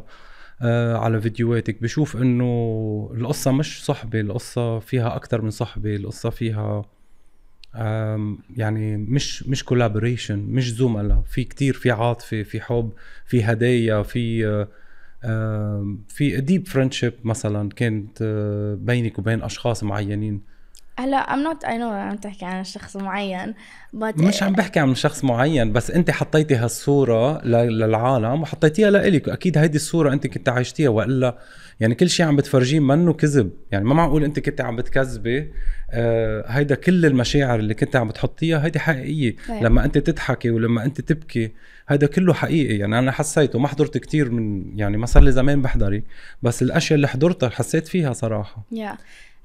[0.62, 6.86] آه على فيديوهاتك بشوف إنه القصة مش صحبة القصة فيها أكثر من صحبة القصة فيها
[8.58, 11.22] يعني مش مش collaboration مش زملاء.
[11.26, 12.92] في كتير في عاطفة في حب
[13.26, 14.68] في هدايا في آه،
[16.08, 20.42] في deep friendship مثلا كانت آه، بينك وبين أشخاص معينين؟
[21.00, 23.54] هلا I'm not I know عم تحكي عن شخص معين
[23.96, 29.58] but مش عم بحكي عن شخص معين بس أنت حطيتي هالصورة للعالم وحطيتيها لإلك أكيد
[29.58, 31.38] هيدي الصورة أنت كنت عايشتيها والا
[31.80, 33.52] يعني كل شيء عم بتفرجيه منه كذب.
[33.72, 35.54] يعني ما معقول انت كنت عم بتكذبي
[35.92, 39.36] آه هيدا كل المشاعر اللي كنت عم بتحطيها هيدي حقيقية.
[39.50, 39.64] أيه.
[39.64, 41.52] لما انت تضحكي ولما انت تبكي
[41.88, 42.78] هيدا كله حقيقي.
[42.78, 46.04] يعني أنا حسيته ما حضرت كتير من يعني ما صار لي زمان بحضري
[46.42, 48.66] بس الأشياء اللي حضرتها حسيت فيها صراحة.
[48.72, 48.98] يا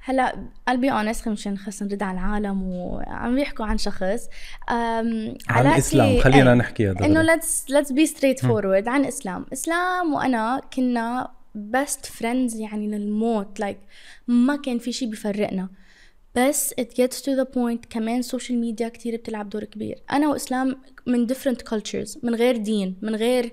[0.07, 0.35] هلا
[0.69, 4.29] I'll be honest مشان خلص نرد على العالم وعم بيحكوا عن شخص.
[4.69, 6.57] عن الاسلام خلينا إيه.
[6.57, 9.45] نحكي هذا إنه let's let's be straightforward عن إسلام.
[9.53, 13.61] إسلام وأنا كنا best friends يعني للموت.
[13.61, 13.77] Like
[14.27, 15.69] ما كان في شيء بيفرقنا.
[16.35, 19.99] بس it gets to the point كمان سوشيال ميديا كتير بتلعب دور كبير.
[20.11, 23.51] أنا وإسلام من different cultures من غير دين من غير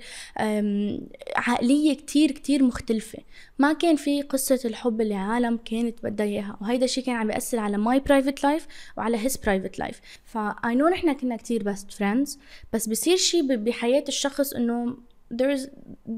[1.37, 3.19] عقلية كتير كتير مختلفة.
[3.59, 6.59] ما كان في قصة الحب اللي العالم كانت بدها إياها.
[6.61, 8.62] وهيدا الشيء كان عم بيأثر على my private life
[8.97, 9.97] وعلى his private life.
[10.25, 12.38] ف I know نحن كنا كتير best friends
[12.73, 14.97] بس بصير شيء بحياة الشخص إنه
[15.33, 15.66] there's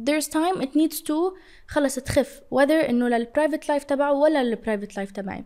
[0.09, 1.35] there's time it needs to
[1.69, 5.45] خلص تخف whether إنه لل private life تبعه ولا لل private life تبعي.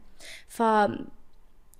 [0.48, 0.62] ف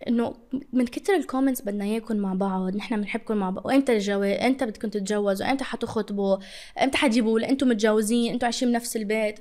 [0.08, 0.34] إنه
[0.72, 3.66] من كتر ال comments بدنا اياكم مع بعض نحن بنحبكم مع بعض.
[3.66, 6.36] وامتى الجواز إمتى بدكم تتجوزوا؟ إمتى حتخطبوا؟
[6.82, 9.40] إمتى حتجيبوا أنتم متجوزين؟ أنتم عايشين بنفس البيت؟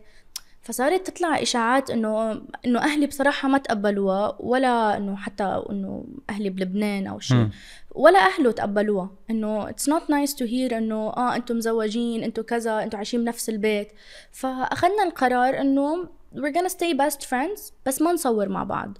[0.62, 7.08] فصارت تطلع إشاعات إنه إنه أهلي بصراحة ما تقبلوها ولا إنه حتى إنه أهلي بلبنان
[7.08, 7.50] أو شيء.
[7.98, 9.10] ولا أهله تقبلوها.
[9.30, 13.50] إنه it's not nice to hear إنه آه أنتم مزوجين أنتم كذا أنتم عايشين بنفس
[13.50, 13.92] البيت.
[14.32, 18.98] فأخذنا القرار إنه we're gonna stay best friends بس ما نصور مع بعض.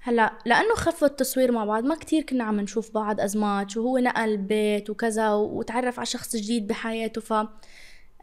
[0.00, 4.36] هلأ لأنه خف التصوير مع بعض ما كتير كنا عم نشوف بعض ازمات وهو نقل
[4.36, 7.20] بيت وكذا وتعرف على شخص جديد بحياته.
[7.20, 7.32] ف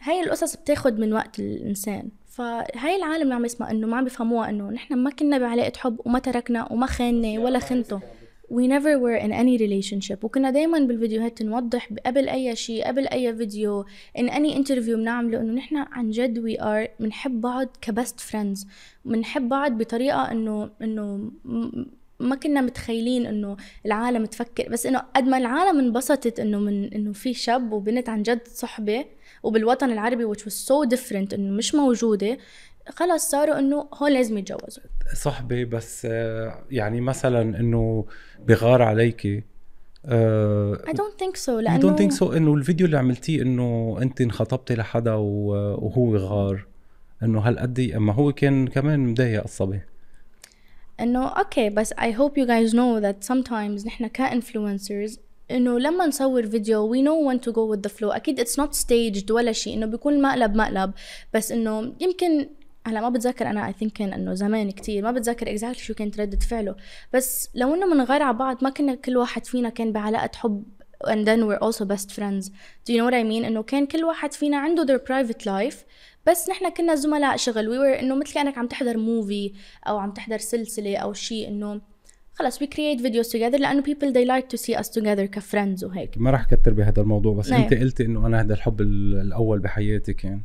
[0.01, 2.09] هاي القصص بتاخد من وقت الإنسان.
[2.27, 6.01] فهاي العالم اللي عم يسمع إنه ما عم بيفهموها إنه نحن ما كنا بعلاقة حب
[6.05, 7.99] وما تركنا وما خانني ولا خنته.
[8.49, 10.23] We never were in any relationship.
[10.23, 13.85] وكنا دايما بالفيديوهات نوضح قبل أي شيء قبل أي فيديو
[14.17, 18.67] in any interview بنعمله إنه نحن عن جد we are بنحب بعض ك best friends
[19.05, 21.31] بنحب بعض بطريقة إنه إنه
[22.19, 24.69] ما كنا متخيلين إنه العالم تفكر.
[24.69, 29.05] بس إنه قد ما العالم انبسطت إنه من إنه في شاب وبنت عن جد صحبة
[29.43, 32.37] وبالوطن العربي which was so different إنه مش موجودة.
[32.89, 34.83] خلص صاروا إنه هون لازم يتجوزوا.
[35.13, 38.05] صحبة بس آه، يعني مثلا إنه
[38.47, 39.43] بغار عليكي
[40.85, 44.21] I don't think so I لأنه don't think so إنه الفيديو اللي عملتيه إنه أنت
[44.21, 46.65] انخطبتي لحدا وهو غار
[47.23, 49.81] إنه هالقد أما هو كان كمان مضايق الصبي.
[50.99, 55.19] إنه أوكي بس I hope you guys know that sometimes نحن ك influencers
[55.51, 58.15] إنه لما نصور فيديو we know when to go with the flow.
[58.15, 60.91] أكيد it's not staged ولا شيء إنه بيكون المقلب مقلب
[61.33, 62.49] بس إنه يمكن
[62.87, 66.39] هلا ما بتذكر أنا think كان إنه زمان كتير ما بتذكر exactly شو كانت ردة
[66.39, 66.75] فعله.
[67.13, 70.63] بس لو إنه منغير على بعض ما كنا كل واحد فينا كان بعلاقة حب
[71.07, 72.45] and then we're also best friends.
[72.85, 75.75] Do you know what I mean إنه كان كل واحد فينا عنده their private life
[76.27, 77.65] بس نحن كنا زملاء شغل.
[77.67, 79.53] We were إنه مثل كأنك عم تحضر موفي
[79.87, 81.81] أو عم تحضر سلسلة أو شيء إنه
[82.33, 86.17] خلص we create videos together لأنه people they like to see us together كفريندز وهيك.
[86.17, 87.61] ما راح كتر بهذا الموضوع بس نعم.
[87.61, 90.41] أنت قلتي إنه أنا هذا الحب ال- الأول بحياتي كان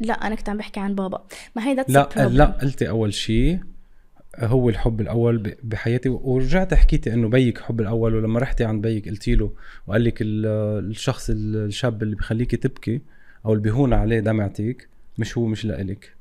[0.00, 1.26] لا أنا كنت عم بحكي عن بابا.
[1.56, 2.18] ما هي لا problem.
[2.18, 3.58] لا قلتي أول شيء
[4.38, 9.34] هو الحب الأول بحياتي ورجعت حكيتي إنه بيك حب الأول ولما رحتي عند بيك قلتي
[9.34, 9.52] له
[9.86, 10.46] وقال لك ال-
[10.90, 13.00] الشخص ال- الشاب اللي بخليكي تبكي
[13.46, 16.16] أو اللي بيهون عليه دمعتك مش هو مش لإلك.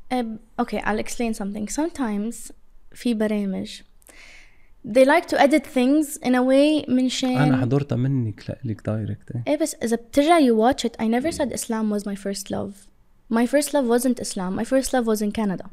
[0.59, 1.75] أوكي I'll explain something.
[1.75, 2.51] Sometimes
[2.93, 3.81] في برامج
[4.88, 9.31] they like to edit things in a way من شان أنا حضرتها منك لإلك دايركت.
[9.47, 10.91] إيه بس إذا بترجع you watch it.
[11.01, 12.94] I never said Islam was my first love.
[13.29, 14.55] My first love wasn't Islam.
[14.55, 15.65] My first love was in Canada.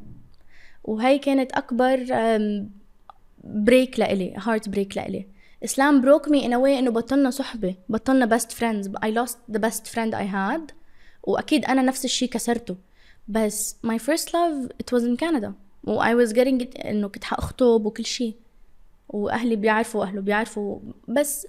[0.83, 2.05] وهي كانت أكبر
[3.43, 5.27] بريك لإلي heart break لإلي.
[5.65, 8.87] Islam broke me in a way إنه بطلنا صحبة بطلنا best friends.
[9.01, 10.73] I lost the best friend I had.
[11.23, 12.75] وأكيد أنا نفس الشيء كسرته.
[13.27, 15.53] بس my first love it was in Canada.
[15.83, 18.35] و I was getting it إنه كنت حأخطب وكل شيء
[19.09, 20.79] وأهلي بيعرفوا واهله بيعرفوا.
[21.07, 21.47] بس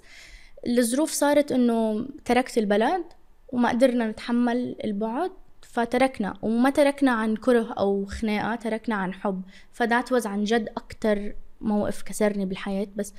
[0.66, 3.04] الظروف صارت إنه تركت البلد
[3.48, 5.30] وما قدرنا نتحمل البعد.
[5.74, 9.42] فتركنا وما تركنا عن كره أو خناقة تركنا عن حب.
[9.72, 12.86] فذات واز عن جد أكتر موقف كسرني بالحياة.
[12.96, 13.14] بس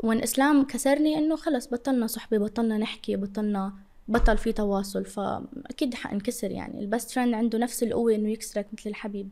[0.00, 3.72] وان إسلام كسرني إنه خلص بطلنا صحبة بطلنا نحكي بطلنا
[4.08, 5.04] بطل في تواصل.
[5.04, 6.80] فاكيد حانكسر يعني.
[6.80, 9.28] ال best friend عنده نفس القوة إنه يكسرك مثل الحبيب.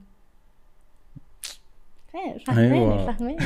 [2.46, 3.12] فهماني أيوة.
[3.12, 3.38] فهماني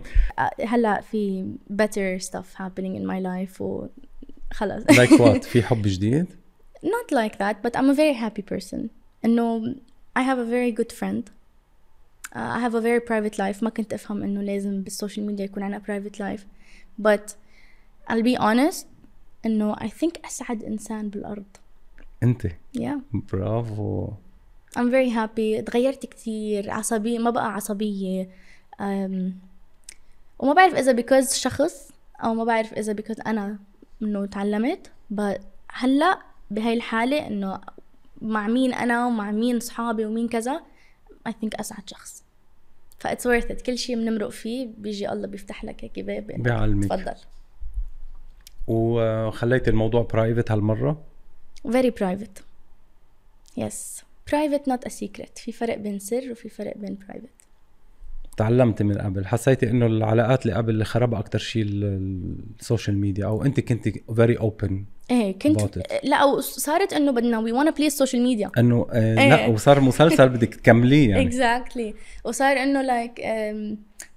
[0.72, 3.86] هلأ في better stuff happening in my life و
[4.52, 4.84] خلص.
[4.90, 6.39] Like what في حب جديد؟
[6.83, 8.89] not like that but I'm a very happy person
[9.25, 9.75] انه
[10.15, 11.23] I have a very good friend
[12.35, 15.63] uh, I have a very private life ما كنت افهم انه لازم بالسوشيال ميديا يكون
[15.63, 16.41] عنا private life
[17.01, 17.35] but
[18.09, 18.85] I'll be honest
[19.45, 21.45] انه I think اسعد انسان بالارض
[22.23, 24.09] انت yeah برافو
[24.77, 28.29] I'm very happy تغيرت كتير عصبية ما بقى عصبية
[28.79, 29.31] um,
[30.39, 31.91] وما بعرف إذا because شخص
[32.23, 33.59] أو ما بعرف إذا because أنا
[34.01, 35.39] إنه تعلمت but
[35.71, 36.19] هلا
[36.50, 37.60] بهاي الحالة إنه
[38.22, 40.60] مع مين أنا ومع مين صحابي ومين كذا
[41.28, 42.24] I think أسعد شخص.
[42.98, 43.62] ف it's worth it.
[43.62, 46.26] كل شيء بنمرق فيه بيجي الله بيفتح لك هيك باب.
[46.26, 46.84] بيعلمك.
[46.84, 47.14] تفضل.
[48.66, 51.02] وخليت الموضوع private هالمرة؟
[51.68, 52.42] Very private.
[53.60, 54.02] Yes.
[54.30, 55.38] Private not a secret.
[55.38, 57.44] في فرق بين سر وفي فرق بين private.
[58.36, 59.26] تعلمتي من قبل.
[59.26, 63.88] حسيتي إنه العلاقات اللي قبل اللي خربها أكثر شيء ال- السوشيال ميديا أو أنت كنت
[64.14, 65.78] very open إيه كنت.
[66.02, 69.28] لا وصارت إنه بدنا we wanna play السوشيال ميديا إنه آه إيه.
[69.28, 71.26] لا وصار مسلسل بدك تكمليه يعني.
[71.26, 71.94] Exactly
[72.24, 73.20] وصار إنه like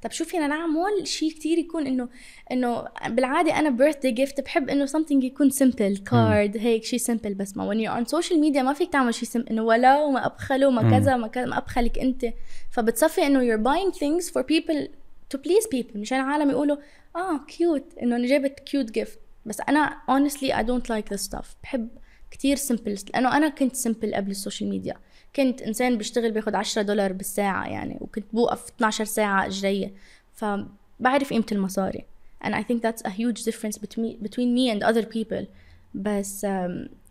[0.02, 2.10] طب شو فينا نعمل؟ شيء كتير يكون إنه
[2.52, 7.58] إنه بالعادة أنا birthday gift بحب إنه something يكون simple card هيك شيء simple بس.
[7.58, 10.68] ما when you're on social media ما فيك تعمل شيء simple إنه ولا وما ابخله
[10.68, 11.00] وما.
[11.00, 12.26] كذا ما كذا ما أبخلك أنت.
[12.72, 14.88] فبتصفي إنه you're buying things for people
[15.34, 15.98] to please people.
[15.98, 16.78] مشان العالم يقولوا
[17.16, 21.46] آه cute إنه أنا جابت cute gift بس أنا honestly I don't like this stuff.
[21.64, 21.90] بحب
[22.32, 24.96] كتير simple لأنه أنا كنت simple قبل السوشيال ميديا.
[25.36, 29.94] كنت إنسان بيشتغل بياخد 10 دولار بالساعة يعني وكنت بوقف 12 ساعة إجرية.
[30.34, 32.06] فبعرف قيمة المصاري.
[32.44, 35.46] And I think that's a huge difference between between me and other people.
[35.94, 36.48] بس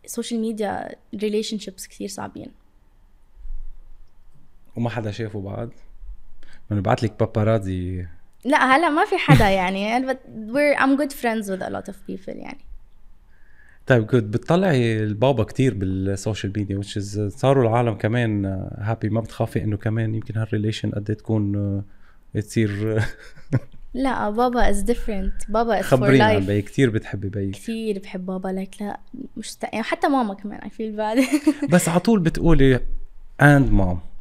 [0.06, 2.52] سوشيال ميديا relationships كثير صعبين.
[4.76, 5.70] وما حدا شافه بعد؟
[6.70, 8.06] بنبعت لك paparazzi
[8.44, 11.96] لا هلا ما في حدا يعني but we're I'm good friends with a lot of
[12.10, 12.58] people يعني.
[13.86, 18.44] طيب كنت بتطلعي البابا كتير بالسوشيال ميديا which is صاروا العالم كمان
[18.78, 21.56] happy ما بتخافي إنه كمان يمكن هال relation قد إيه تكون
[22.36, 23.02] آه، تصير
[23.94, 27.98] لا بابا is different بابا is for خبرينا عن life بي كتير بتحبي بي كثير
[27.98, 29.00] بحب بابا like لا
[29.36, 29.56] مش.
[29.62, 31.68] يعني حتى ماما كمان I feel bad.
[31.72, 32.80] بس على طول بتقولي
[33.42, 34.11] and mom.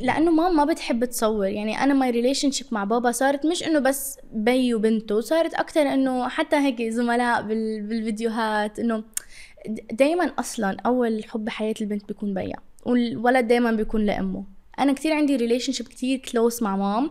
[0.00, 1.46] لأنه ماما ما بتحب تصور.
[1.46, 6.28] يعني أنا my relationship مع بابا صارت مش إنه بس بي وبنته صارت أكثر إنه
[6.28, 7.82] حتى هيك زملاء بال...
[7.82, 9.04] بالفيديوهات إنه
[9.92, 14.44] دائما أصلا أول حب بحياه البنت بيكون بيها والولد دائما بيكون لأمه.
[14.78, 17.10] أنا كثير عندي relationship كثير close مع mom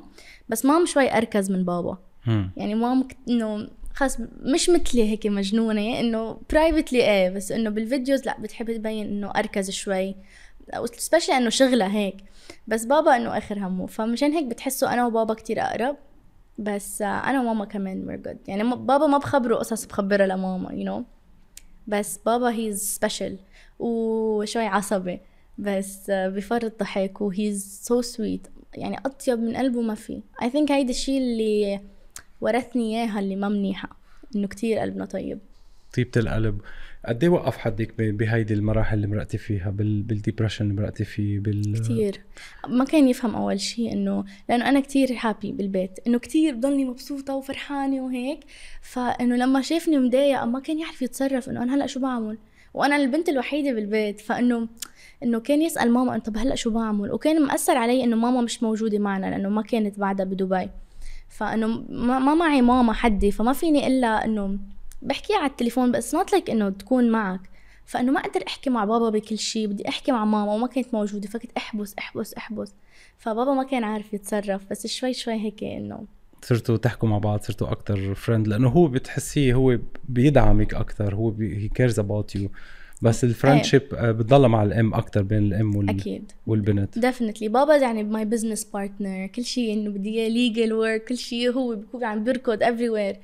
[0.49, 1.97] بس mom شوي أركز من بابا.
[2.27, 2.51] هم.
[2.57, 8.25] يعني mom إنه خلص مش مثلي هيك مجنونة إنه privately إيه بس إنه بال videos
[8.25, 10.15] لأ بتحب تبين إنه أركز شوي
[10.97, 12.17] سبيشلي إنه شغلها هيك.
[12.67, 13.85] بس بابا إنه آخر همه.
[13.85, 15.95] فمشان هيك بتحسوا أنا وبابا كتير أقرب
[16.57, 18.37] بس أنا وماما كمان we're good.
[18.49, 21.03] يعني بابا ما بخبره قصص بخبرها لماما you know.
[21.87, 23.33] بس بابا he's special
[23.79, 25.19] وشوي عصبي
[25.57, 28.49] بس بفرط ضحك و he's so sweet.
[28.73, 30.21] يعني أطيب من قلبه ما في.
[30.43, 31.81] I think هيدا الشيء اللي
[32.41, 33.89] ورثني إياها اللي ما منيحة
[34.35, 35.39] إنه كتير قلبنا طيب.
[36.03, 36.61] طيبة القلب.
[37.05, 40.03] قد إيه وقف حدك بهيدي المراحل اللي مرقتي فيها؟ بال...
[40.03, 42.21] بال depression اللي مرقتي فيه بال كتير.
[42.67, 45.99] ما كان يفهم أول شيء إنه لأنه أنا كتير happy بالبيت.
[46.07, 48.39] إنه كتير بضلني مبسوطة وفرحانة وهيك.
[48.81, 52.37] فإنه لما شافني مضايقة ما كان يعرف يتصرف إنه أنا هلأ شو بعمل؟
[52.73, 54.21] وأنا البنت الوحيدة بالبيت.
[54.21, 54.67] فإنه
[55.23, 58.63] إنه كان يسأل ماما انت طب هلأ شو بعمل؟ وكان مأثر علي إنه ماما مش
[58.63, 60.69] موجودة معنا لأنه ما كانت بعدها بدبي.
[61.29, 63.31] فإنه ما معي ماما حدي.
[63.31, 64.59] فما فيني إلا إنه
[65.01, 67.41] بحكي على التليفون بس not like إنه تكون معك.
[67.85, 71.27] فإنه ما أقدر أحكي مع بابا بكل شيء بدي أحكي مع ماما وما كانت موجودة
[71.27, 72.73] فكنت أحبس أحبس أحبس.
[73.17, 76.05] فبابا ما كان عارف يتصرف بس شوي شوي هيك إنه
[76.41, 79.79] صرتوا تحكوا مع بعض صرتوا أكثر friend لأنه هو بتحسيه هو
[80.09, 82.49] بيدعمك أكثر هو he cares about you
[83.01, 85.89] بس ال friendship بتضلها مع الام أكثر بين الام وال...
[85.89, 86.31] أكيد.
[86.47, 86.99] والبنت.
[86.99, 91.51] definitely بابا يعني my business partner كل شيء إنه بدي إياه legal work كل شيء
[91.51, 92.91] هو بيكون عم بيركض everywhere.
[92.91, 93.15] where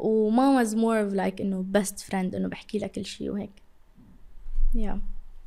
[0.00, 3.50] و mama's more of like إنه best friend إنه بحكي لها كل شيء وهيك.
[4.74, 4.96] Yeah.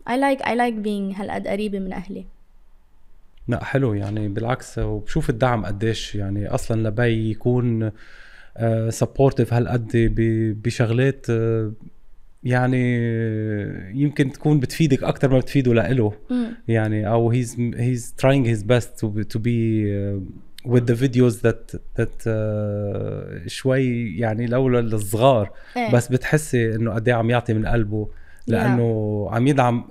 [0.10, 2.26] I like I like being هالقد قريبة من أهلي.
[3.48, 3.94] لا حلو.
[3.94, 7.92] يعني بالعكس وبشوف الدعم قديش يعني أصلا لبي يكون
[8.90, 11.72] supportive هالقد ب- بشغلات آه،
[12.44, 12.98] يعني
[14.02, 16.14] يمكن تكون بتفيدك أكثر ما بتفيده لإله.
[16.68, 17.48] يعني أو his
[18.64, 20.22] best to be, to be uh,
[20.66, 25.92] with the videos that that uh, شوي يعني لولا الصغار إيه.
[25.92, 28.10] بس بتحسي إنه قد إيه عم يعطي من قلبه
[28.48, 29.84] لأنه عم يدعم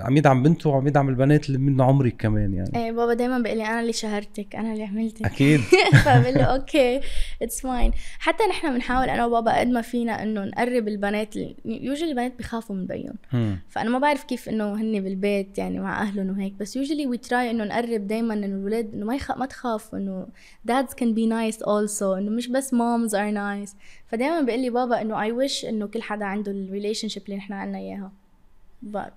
[0.00, 2.70] عم يدعم بنته وعم يدعم البنات اللي من عمرك كمان يعني.
[2.76, 5.26] إيه بابا دايما بيقول لي أنا اللي شهرتك أنا اللي عملتك.
[5.26, 5.60] أكيد.
[6.04, 7.00] فبقول له okay
[7.42, 12.38] it's fine حتى نحن بنحاول أنا وبابا قد ما فينا إنه نقرب البنات يوجولي البنات
[12.38, 13.58] بخافوا من بيهم هم.
[13.68, 17.50] فأنا ما بعرف كيف إنه هن بالبيت يعني مع أهلهم وهيك بس يوجولي we try
[17.50, 19.38] إنه نقرب دائما إنه الاولاد إنه ما يخ...
[19.38, 20.26] ما تخافوا إنه
[20.70, 23.74] dads can be nice also إنه مش بس moms are nice.
[24.06, 27.52] فدائما بيقول لي بابا إنه I wish إنه كل حدا عنده ال relationship اللي نحن
[27.52, 28.12] عنا إياها.
[28.92, 29.12] But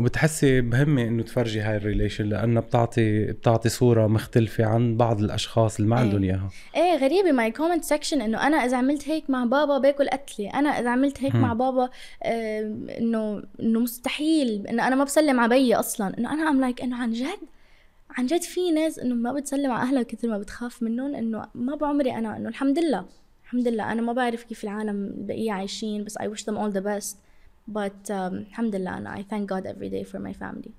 [0.00, 5.76] وبتحسي مهمة إنه تفرجي هاي ال relation لأنها بتعطي بتعطي صورة مختلفة عن بعض الأشخاص
[5.76, 6.02] اللي ما إيه.
[6.02, 6.50] عندهم إياها.
[6.76, 7.32] إيه غريبة.
[7.32, 11.22] my comment section إنه أنا إذا عملت هيك مع بابا باكل قتلي أنا إذا عملت
[11.22, 11.40] هيك هم.
[11.40, 11.90] مع بابا
[12.22, 12.60] آه،
[12.98, 14.66] انه إنه مستحيل.
[14.66, 16.18] إنه أنا ما بسلم على بيي أصلا.
[16.18, 17.40] إنه أنا I'm like إنه عن جد
[18.10, 21.14] عن جد في ناس إنه ما بتسلم على أهلها كثر ما بتخاف منهم.
[21.14, 23.04] إنه ما بعمري أنا إنه الحمد لله.
[23.44, 23.92] الحمد لله.
[23.92, 26.04] أنا ما بعرف كيف العالم البقية عايشين.
[26.04, 27.16] بس I wish them all the best.
[27.72, 30.70] But um, الحمد لله أنا I thank God every day for my family.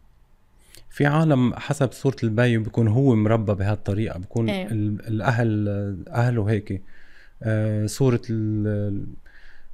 [0.89, 4.49] في عالم حسب صورة البي بيكون هو مربى بهالطريقة بيكون.
[4.49, 5.67] ال- الأهل
[6.09, 6.81] أهله هيك.
[7.43, 9.07] آه، صورة ال-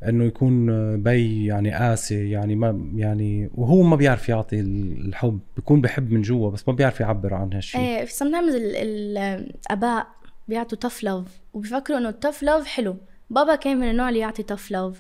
[0.08, 0.68] إنه يكون
[1.04, 6.50] بي يعني قاسي يعني ما يعني وهو ما بيعرف يعطي الحب بيكون بحب من جوا
[6.52, 9.18] بس ما بيعرف يعبر عن هالشيء إيه sometimes ال- ال-
[9.66, 10.08] الاباء
[10.48, 12.98] بيعطوا tough love وبيفكروا إنه tough love حلو.
[13.30, 14.96] بابا كان من النوع اللي يعطي tough love.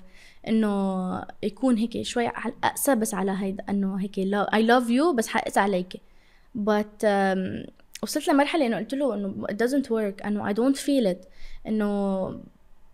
[0.47, 4.19] انه يكون هيك شوي على اقسى بس على هيدا انه هيك
[4.55, 6.01] I love you بس حقس عليك
[6.57, 7.69] but um,
[8.03, 11.27] وصلت لمرحلة انه قلت له انه it doesn't work انه I don't feel it
[11.67, 12.25] انه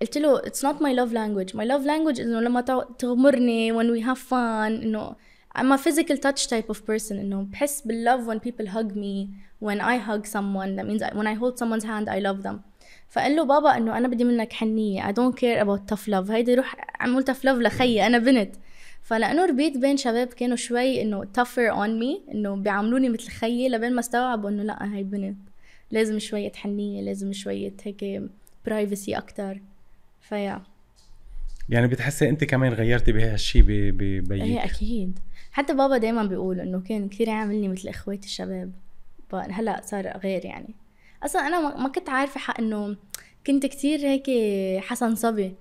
[0.01, 2.61] قلت له it's not my love language my love language انه لما
[2.99, 5.15] تغمرني when we have fun انه
[5.57, 9.27] I'm a physical touch type of person انه بحس باللove when people hug me
[9.65, 12.57] when I hug someone that means when I hold someone's hand I love them
[13.14, 15.01] فقال له بابا إنه أنا بدي منك حنية.
[15.01, 16.32] I don't care about tough love.
[16.32, 18.55] هيدي روح عمول tough love لخيي أنا بنت.
[19.03, 23.93] فلانه ربيت بين شباب كانوا شوي إنه tougher on me إنه بيعاملوني مثل خيي لبين
[23.93, 25.38] ما استوعبوا إنه لأ هي بنت.
[25.91, 28.22] لازم شوية حنية لازم شوية هيك
[28.66, 29.61] برايفسي أكتر.
[30.22, 30.61] فيا
[31.70, 35.20] يعني بتحسي أنت كمان غيرتي بهالشيء ببيك إيه أكيد.
[35.51, 38.72] حتى بابا دايما بيقول إنه كان كثير يعاملني مثل إخواتي الشباب.
[39.34, 40.76] هلأ صار غير يعني.
[41.26, 42.95] أصلا أنا ما كنت عارفة حق إنه
[43.47, 44.30] كنت كتير هيك
[44.84, 45.53] حسن صبي.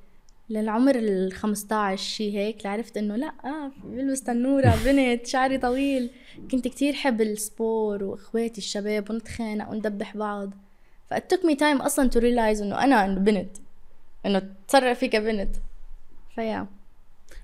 [0.51, 6.11] للعمر ال 15 شي هيك عرفت إنه لأ آه بلبس تنورة بنت شعري طويل.
[6.51, 10.51] كنت كتير حب ال sport وإخواتي الشباب ونتخانق وندبح بعض.
[11.11, 13.57] ف it took me time أصلا to realize إنه أنا بنت
[14.27, 15.57] إنه تصرفي كبنت
[16.35, 16.67] فيا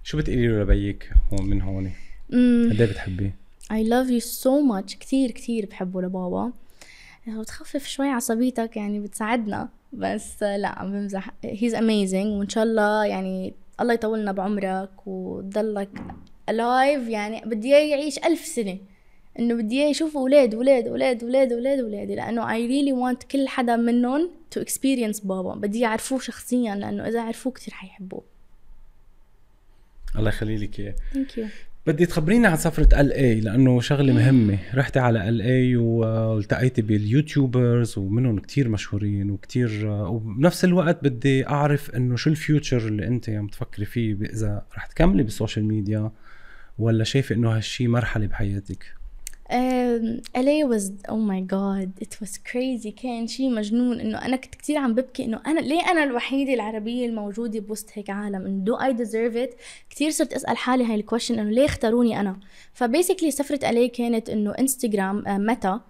[0.04, 1.92] شو بتقولي له لبيك هون من هون؟
[2.70, 3.36] قد إيه بتحبيه؟
[3.72, 4.98] I love you so much.
[4.98, 6.52] كتير كتير بحبه لبابا.
[7.36, 11.30] وتخفف شوي عصبيتك يعني بتساعدنا بس لا عم بمزح.
[11.44, 15.88] he's amazing وإن شاء الله يعني الله يطولنا بعمرك وتضلك
[16.48, 18.78] ال life يعني بدي إياه يعيش ألف سنة.
[19.38, 23.48] إنه بدي إياه يشوف أولاد أولاد أولاد أولاد أولاد اولادي لأنه I really want كل
[23.48, 25.54] حدا منهم to experience بابا.
[25.54, 28.22] بدي يعرفوه شخصيا لأنه إذا عرفوه كثير حيحبوه.
[30.16, 30.94] الله يخلي لك إياه.
[31.14, 31.46] thank you
[31.88, 38.38] بدي تخبريني عن سفرة LA لأنه شغلة مهمة، رحتي على LA والتقيتي بال YouTubers ومنهم
[38.38, 43.84] كتير مشهورين وكتير وبنفس الوقت بدي أعرف إنه شو ال future اللي أنت عم تفكري
[43.84, 46.10] فيه إذا رح تكملي بال social media
[46.78, 48.97] ولا شايفة إنه هالشي مرحلة بحياتك؟
[49.50, 52.88] LA was oh my god it was crazy.
[52.88, 57.06] كان شيء مجنون إنه أنا كنت كثير عم ببكي إنه أنا ليه أنا الوحيدة العربية
[57.06, 59.56] الموجودة بوسط هيك عالم؟ إنه do I deserve it
[59.90, 62.36] كثير صرت أسأل حالي هاي ال question إنه ليه اختاروني أنا؟
[62.72, 65.80] ف basically سفرة LA كانت إنه Instagram Meta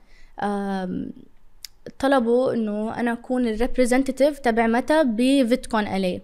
[1.98, 6.20] طلبوا إنه أنا أكون ال representative تبع Meta ب VidCon LA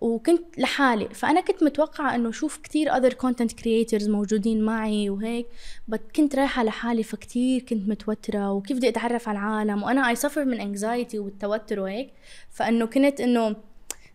[0.00, 1.08] وكنت لحالي.
[1.08, 5.46] فأنا كنت متوقعة إنه أشوف كتير other content creators موجودين معي وهيك
[5.88, 9.82] بس كنت رايحة لحالي فكتير كنت متوترة وكيف بدي أتعرف على العالم.
[9.82, 12.10] وأنا اي سفر من انكزايتي والتوتر وهيك.
[12.50, 13.56] فإنه كنت إنه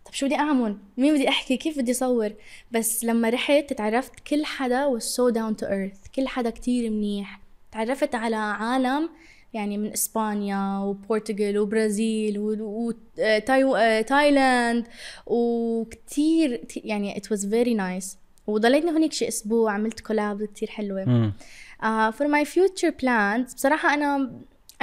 [0.04, 2.32] طب شو بدي أعمل؟ مين بدي أحكي؟ كيف بدي أصور؟
[2.72, 6.10] بس لما رحت تعرفت كل حدا was so down to earth.
[6.14, 7.40] كل حدا كتير منيح.
[7.72, 9.10] تعرفت على عالم
[9.54, 12.38] يعني من إسبانيا وبرتغال وبرازيل
[13.48, 14.86] وتايلاند
[15.26, 18.16] وكتير يعني it was very nice.
[18.46, 21.32] وضليتني هناك شي أسبوع عملت collab كتير حلوة.
[22.10, 24.32] for my future plans بصراحة أنا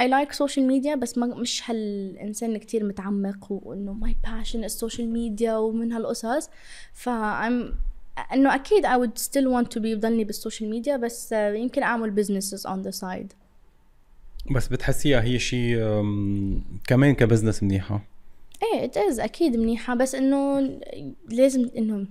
[0.02, 5.08] I like social media بس ما مش هالإنسان كتير متعمق وإنه my passion ال social
[5.08, 6.48] media ومن هالقصص.
[6.92, 11.82] ف إنه أكيد I would still want to be بضلني بال social media بس يمكن
[11.82, 13.41] أعمل businesses on the side.
[14.50, 15.76] بس بتحسيها هي شيء
[16.86, 18.02] كمان ك business منيحة؟
[18.62, 20.60] إيه it is أكيد منيحة بس إنه
[21.28, 22.06] لازم إنه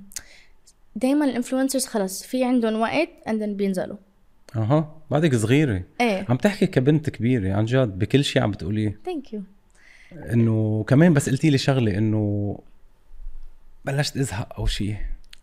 [0.96, 3.98] دائما ال influencers خلص في عندهم وقت and بينزلوا.
[4.56, 5.84] أها بعدك صغيرة.
[6.02, 6.26] إيه.
[6.30, 9.00] عم تحكي كبنت كبيرة عن جد بكل شيء عم بتقوليه.
[9.06, 9.44] thank you
[10.14, 12.58] إنه كمان بس قلتي لي شغلة إنه
[13.86, 14.96] بلشت أزهق أو شيء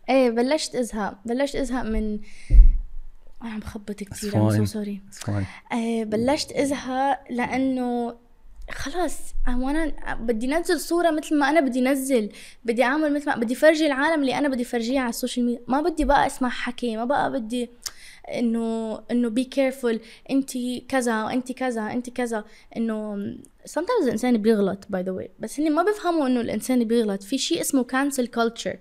[0.09, 2.19] إيه بلشت أزهق بلشت أزهق من
[3.41, 5.01] أنا عم بخبط كثير I'm sorry
[6.03, 8.15] بلشت أزهق لأنه
[8.71, 9.17] خلاص
[9.47, 12.29] وأنا بدي انزل صورة مثل ما أنا بدي انزل
[12.65, 15.61] بدي أعمل مثل ما بدي فرجي العالم اللي أنا بدي فرجيه على ال social media
[15.67, 17.69] ما بدي بقى أسمع حكي ما بقى بدي
[18.29, 20.51] إنه إنه be careful انت
[20.87, 22.43] كذا وانت كذا انت كذا.
[22.77, 23.15] إنه
[23.69, 27.23] sometimes الإنسان بيغلط by the way بس هني ما بيفهموا إنه الإنسان بيغلط.
[27.23, 28.77] في شيء اسمه cancel culture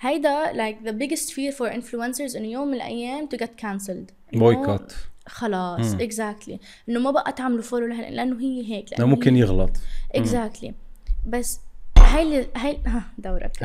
[0.00, 4.12] هيدا like the biggest fear for influencers إنه يوم من الأيام to get cancelled.
[4.32, 4.94] boycott
[5.26, 6.88] خلاص exactly exactly.
[6.88, 9.40] إنه ما بقى تعملوا follow لأنه هي هيك لأنه ممكن هي...
[9.40, 9.70] يغلط.
[10.14, 10.74] exactly exactly.
[11.26, 11.60] بس
[11.98, 13.62] هاي هاي ها دورك.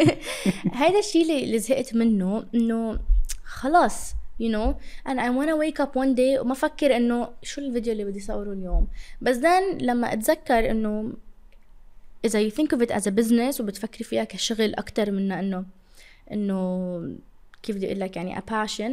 [0.80, 2.98] هيدا الشيء اللي زهقت منه إنه
[3.44, 4.74] خلاص you know.
[5.08, 8.52] And I wanna wake up one day وما أفكر إنه شو الفيديو اللي بدي اصوره
[8.52, 8.88] اليوم.
[9.20, 11.12] بس then لما أتذكر إنه
[12.24, 15.64] إذا you think of it as a business وبتفكري فيها كشغل أكتر من انه
[16.32, 17.18] إنه
[17.62, 18.92] كيف بدي أقول لك يعني a passion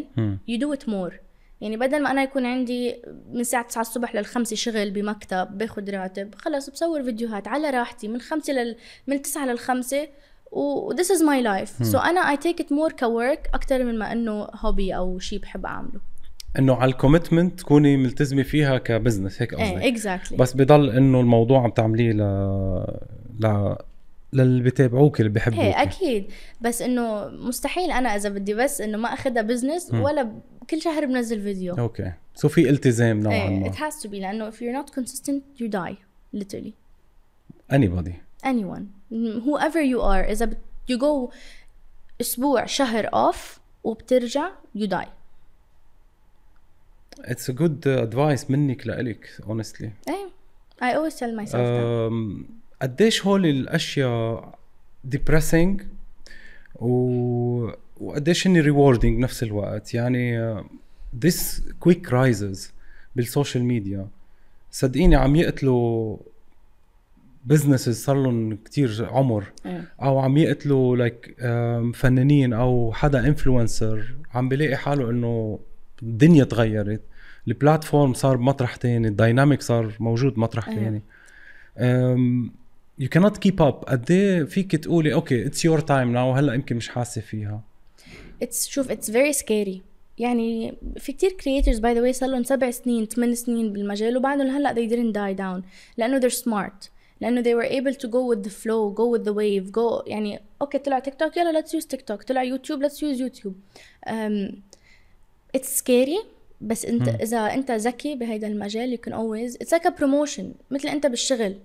[0.49, 1.13] you do it more.
[1.61, 2.95] يعني بدل ما أنا يكون عندي
[3.31, 8.21] من الساعة 9 الصبح للخمسة شغل بمكتب باخذ راتب خلص بصور فيديوهات على راحتي من
[8.21, 8.75] خمسة لل
[9.07, 10.07] من 9 للخمسة
[10.51, 11.91] و this is my life.
[11.91, 15.39] so أنا I take it more ك work أكثر من ما إنه hobby أو شيء
[15.39, 15.99] بحب أعمله.
[16.59, 20.35] إنه على ال commitment تكوني ملتزمة فيها ك business هيك قصدي إيه exactly.
[20.35, 22.21] بس بضل إنه الموضوع عم تعمليه ل
[23.39, 23.75] ل
[24.33, 25.59] للي بيتابعوك اللي بيحبوك.
[25.59, 26.25] إيه أكيد.
[26.61, 29.93] بس إنه مستحيل أنا إذا بدي بس إنه ما اخذها business.
[29.93, 30.39] ولا ب-
[30.69, 31.73] كل شهر بنزل فيديو.
[31.73, 32.11] okay.
[32.35, 33.71] so في التزام نوعا إيه ما.
[33.71, 34.13] it has to be.
[34.13, 35.95] لأنه if you're not consistent you die
[36.37, 36.73] literally.
[37.73, 38.13] Anybody.
[38.45, 38.85] Anyone.
[39.45, 40.57] Whoever you are إذا بت,
[40.91, 41.33] you go
[42.21, 45.07] أسبوع شهر off وبترجع you die.
[47.19, 49.85] it's a good advice منك لإلك honestly.
[50.09, 50.25] إيه.
[50.81, 51.55] I always tell myself that.
[51.57, 52.45] أم،
[52.81, 54.55] قديش هول الأشياء
[55.15, 55.81] depressing
[56.75, 56.89] و
[58.01, 59.93] وقديش هن rewarding بنفس الوقت.
[59.93, 60.65] يعني آه،
[61.25, 62.59] this quick rises
[63.15, 64.07] بال social media
[64.71, 66.17] صدقيني عم يقتلوا
[67.45, 69.43] businesses صار لهم كثير عمر.
[69.65, 69.83] إيه.
[70.01, 71.35] أو عم يقتلوا like
[71.95, 75.59] فنانين أو حدا influencer عم بيلاقي حاله إنه
[76.03, 77.01] الدنيا تغيرت
[77.47, 80.83] ال platform صار بمطرح تاني ال dynamic صار موجود مطرح أيوة.
[80.83, 81.01] تاني.
[82.99, 86.75] يو كانت كيب اب قد إيه فيك تقولي okay it's your time now هلأ يمكن
[86.75, 87.61] مش حاسة فيها.
[88.43, 89.79] It's شوف it's very scary.
[90.17, 94.47] يعني في كتير creators by the way صار لهم سبع سنين ثمان سنين بالمجال وبعدهم
[94.47, 95.69] هلأ they didn't die down.
[95.97, 96.89] لأنه they're smart.
[97.21, 100.41] لأنه they were able to go with the flow go with the wave go يعني
[100.61, 103.55] okay طلع تيك توك يلا let's use تيك توك طلع يوتيوب let's use يوتيوب
[104.07, 104.53] um,
[105.55, 106.25] it's scary
[106.61, 107.15] بس انت مم.
[107.21, 111.55] اذا انت ذكي بهيدا المجال you can always it's like a promotion مثل انت بالشغل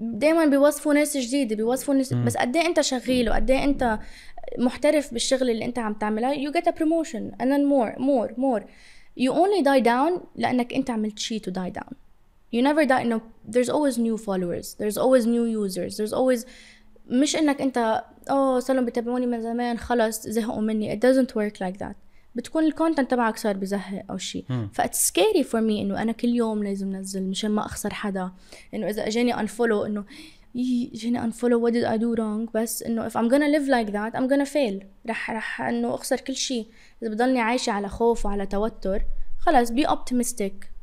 [0.00, 2.12] دائما بيوظفوا ناس جديده بيوظفوا ناس.
[2.14, 3.98] بس قد إيه انت شغيل وقد إيه انت
[4.58, 8.62] محترف بالشغل اللي انت عم تعملها you get a promotion and then more more more
[9.20, 11.92] you only die down لانك انت عملت شيء to die down
[12.56, 13.20] you never die no
[13.52, 16.46] there's always new followers there's always new users there's always
[17.08, 21.54] مش انك انت اوه صار لهم بيتابعوني من زمان خلص زهقوا مني it doesn't work
[21.66, 21.94] like that
[22.34, 24.44] بتكون ال content تبعك صار بزهق أو شيء.
[24.72, 28.32] ف it's scary for me إنه أنا كل يوم لازم انزل مشان ما أخسر حدا.
[28.74, 30.04] إنه إذا اجاني unfollow إنه
[30.94, 34.18] اجاني unfollow what did I do wrong بس إنه if I'm gonna live like that
[34.18, 34.84] I'm gonna fail.
[35.08, 36.66] رح رح إنه أخسر كل شيء
[37.02, 39.02] إذا بضلني عايشة على خوف وعلى توتر
[39.38, 40.77] خلص be optimistic.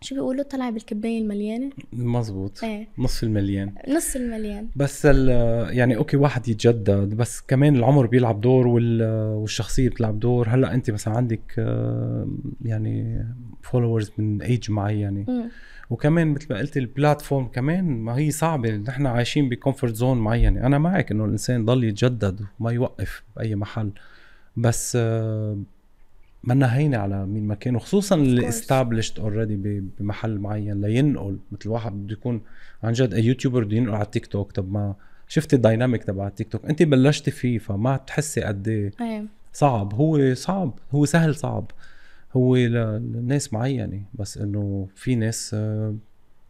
[0.00, 1.70] شو بيقولوا طلع بالكباية المليانة.
[1.92, 2.88] مزبوط إيه.
[2.98, 3.72] نص المليان.
[3.88, 4.68] نص المليان.
[4.76, 10.48] بس ال- يعني okay واحد يتجدد بس كمان العمر بيلعب دور وال- والشخصية بتلعب دور.
[10.48, 12.28] هلأ انت مثلا عندك آه،
[12.64, 13.24] يعني
[13.62, 15.48] followers من ايج معينه مم.
[15.90, 18.76] وكمان مثل ما قلت ال platform كمان ما هي صعبة.
[18.76, 23.54] نحن عايشين ب comfort zone معينه أنا معك إنه الإنسان ضل يتجدد وما يوقف بأي
[23.54, 23.90] محل.
[24.56, 25.58] بس آه،
[26.46, 28.48] منا هينة على مين ما كان وخصوصا اللي.
[28.48, 31.38] established already بمحل معين لينقل.
[31.52, 32.40] مثل واحد بده يكون
[32.82, 34.94] عن جد YouTuber بده ينقل على التيك توك طب ما
[35.28, 39.24] شفت ال dynamic تبع التيك توك انت بلشتي فيه فما تحسي قد إيه إيه.
[39.52, 39.94] صعب.
[39.94, 41.70] هو صعب هو سهل صعب.
[42.36, 45.94] هو لناس معينة بس إنه في ناس آه،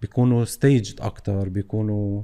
[0.03, 2.22] بيكونوا staged أكتر بيكونوا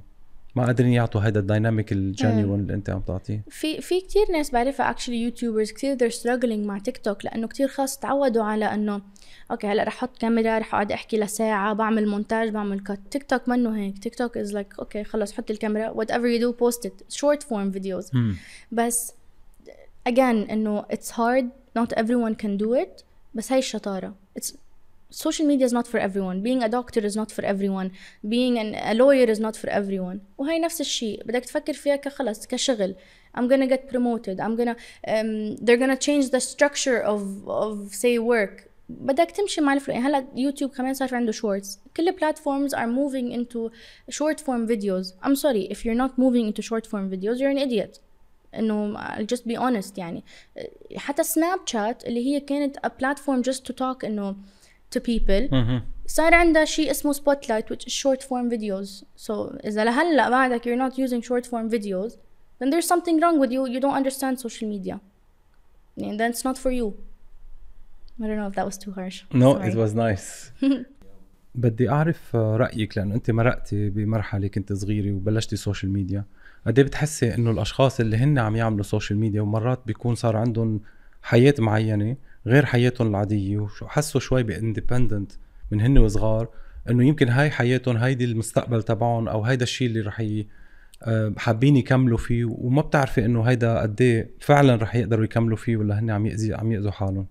[0.55, 4.31] ما قادرين يعطوا هذا ال dynamic ال genuine اللي انت عم تعطيه في في كتير
[4.33, 8.65] ناس بعرفها actually YouTubers كتير they're struggling مع تيك توك لأنه كتير خاص تعودوا على
[8.65, 9.03] إنه
[9.51, 13.49] okay هلأ رح أحط كاميرا رح أقعد أحكي لساعة بعمل مونتاج بعمل cut تيك توك
[13.49, 13.99] منه هيك.
[13.99, 17.17] تيك توك is like okay خلص حط الكاميرا whatever you do post it.
[17.17, 18.17] Short form videos.
[18.73, 19.13] بس
[20.09, 21.45] again إنه it's hard.
[21.79, 23.05] Not everyone can do it.
[23.35, 24.15] بس هاي الشطارة.
[24.39, 24.53] It's
[25.12, 27.92] social media is not for everyone being a doctor is not for everyone
[28.28, 32.48] being an, a lawyer is not for everyone وهي نفس الشيء بدك تفكر فيها كخلص
[32.48, 32.96] كشغل
[33.38, 34.76] I'm gonna get promoted I'm gonna
[35.08, 40.08] um, they're gonna change the structure of of say work بدك تمشي مع الفلو يعني
[40.08, 43.72] هلا يوتيوب كمان صار في عنده شورتس كل platforms are moving into
[44.12, 47.70] short form videos I'm sorry if you're not moving into short form videos you're an
[47.70, 48.00] idiot
[48.56, 50.24] انه I'll just be honest يعني
[50.96, 54.36] حتى سناب شات اللي هي كانت a platform just to talk انه
[54.97, 55.55] to people.
[56.07, 59.31] صار عندها شيء اسمه spotlight which is short form videos so
[59.67, 62.13] اذا لهلا بعدك you're not using short form videos
[62.61, 64.97] then there's something wrong with you you don't understand social media
[66.01, 66.87] and then it's not for you
[68.23, 69.69] I don't know if that was too harsh No, Sorry.
[69.71, 70.53] it was nice.
[71.55, 76.25] بدي اعرف آه، رايك لأنه انت مرقتي بمرحله كنت صغيره وبلشتي social media
[76.67, 80.81] قد إيه بتحسي انه الاشخاص اللي هن عم يعملوا social media ومرات بيكون صار عندهم
[81.23, 82.17] حياه معينه
[82.47, 85.33] غير حياتهم العادية وحسوا شوي ب independent
[85.71, 86.49] من هن وصغار
[86.91, 90.21] إنه يمكن هاي حياتهم هيدي المستقبل تبعهم أو هيدا الشيء اللي رح.
[91.03, 95.77] آه، حابين يكملوا فيه وما بتعرفي إنه هيدا قد إيه فعلا رح يقدروا يكملوا فيه
[95.77, 97.27] ولا هن عم يأذي عم يأذوا حالهم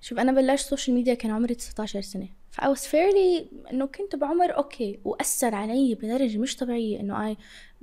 [0.00, 4.16] شوف أنا بلشت social media كان عمري 19 سنة ف I was fairly إنه كنت
[4.16, 7.36] بعمر okay وأثر علي بدرجة مش طبيعية إنه أي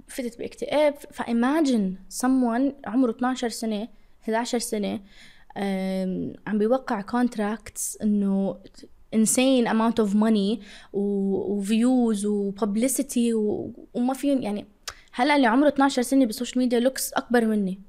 [0.07, 3.88] فتت باكتئاب ف imagine someone عمره 12 سنة
[4.23, 4.99] 11 سنة
[6.47, 8.57] عم بيوقع contracts إنه
[9.15, 10.59] insane amount of money
[10.93, 13.33] و views و publicity
[13.93, 14.65] وما في يعني
[15.11, 17.79] هلأ اللي عمره 12 سنة بال social media looks أكبر مني.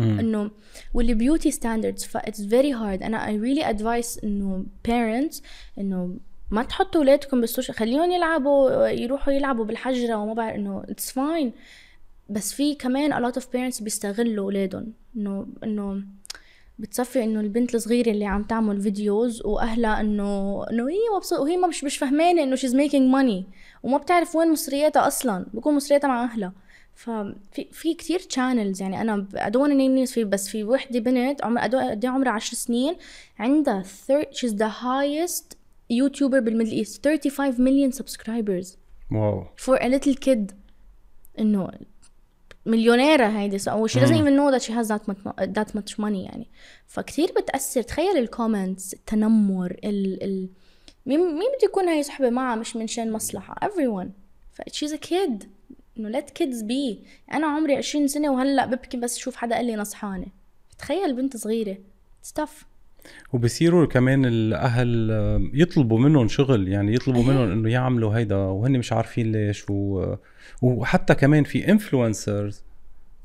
[0.00, 0.50] إنه
[0.94, 5.42] واللي beauty standards ف it's very hard أنا I really advise إنه parents
[5.78, 6.16] إنه
[6.50, 11.52] ما تحطوا أولادكم بال social خليهم يلعبوا يروحوا يلعبوا بالحجرة وما بعرف إنه it's fine
[12.30, 14.92] بس في كمان a lot of parents بيستغلوا أولادهم.
[15.16, 16.02] إنه إنه
[16.78, 21.68] بتصفي إنه البنت الصغيرة اللي عم تعمل videos وأهلها إنه إنه هي مبسوطه وهي ما
[21.68, 23.46] مش مش فهمانة إنه she's making money
[23.82, 26.52] وما بتعرف وين مصرياتها أصلا بكون مصرياتها مع أهلها.
[26.94, 31.60] ففي في كثير channels يعني أنا wanna name names في بس في وحدة بنت عمر
[31.60, 32.96] قد عمرها 10 سنين
[33.38, 33.82] عندها
[34.32, 35.56] she's the highest
[35.90, 38.76] YouTuber بال Middle East 35 million subscribers.
[39.12, 39.44] wow.
[39.56, 40.54] For a little kid.
[41.38, 41.70] إنه
[42.66, 43.58] مليونيرة هيدي.
[43.58, 46.46] So she doesn't even know that she has that much, that much money يعني.
[46.86, 47.82] فكتير بتأثر.
[47.82, 50.48] تخيل ال comments التنمر ال ال
[51.06, 53.54] مين مين بده يكون هاي صحبة معها؟ مش من شان مصلحة.
[53.64, 54.08] Everyone.
[54.52, 55.46] ف she's a kid.
[55.98, 57.06] إنه let kids be.
[57.32, 60.26] أنا عمري 20 سنة وهلأ ببكي بس أشوف حدا قال لي نصحانة.
[60.78, 61.78] تخيل بنت صغيرة.
[62.22, 62.64] stuff
[63.32, 67.28] وبصيروا كمان الأهل آه، يطلبوا منهم شغل يعني يطلبوا إيه.
[67.28, 70.14] منهم إنه يعملوا هيدا وهن مش عارفين ليش و...
[70.62, 72.64] وحتى كمان في influencers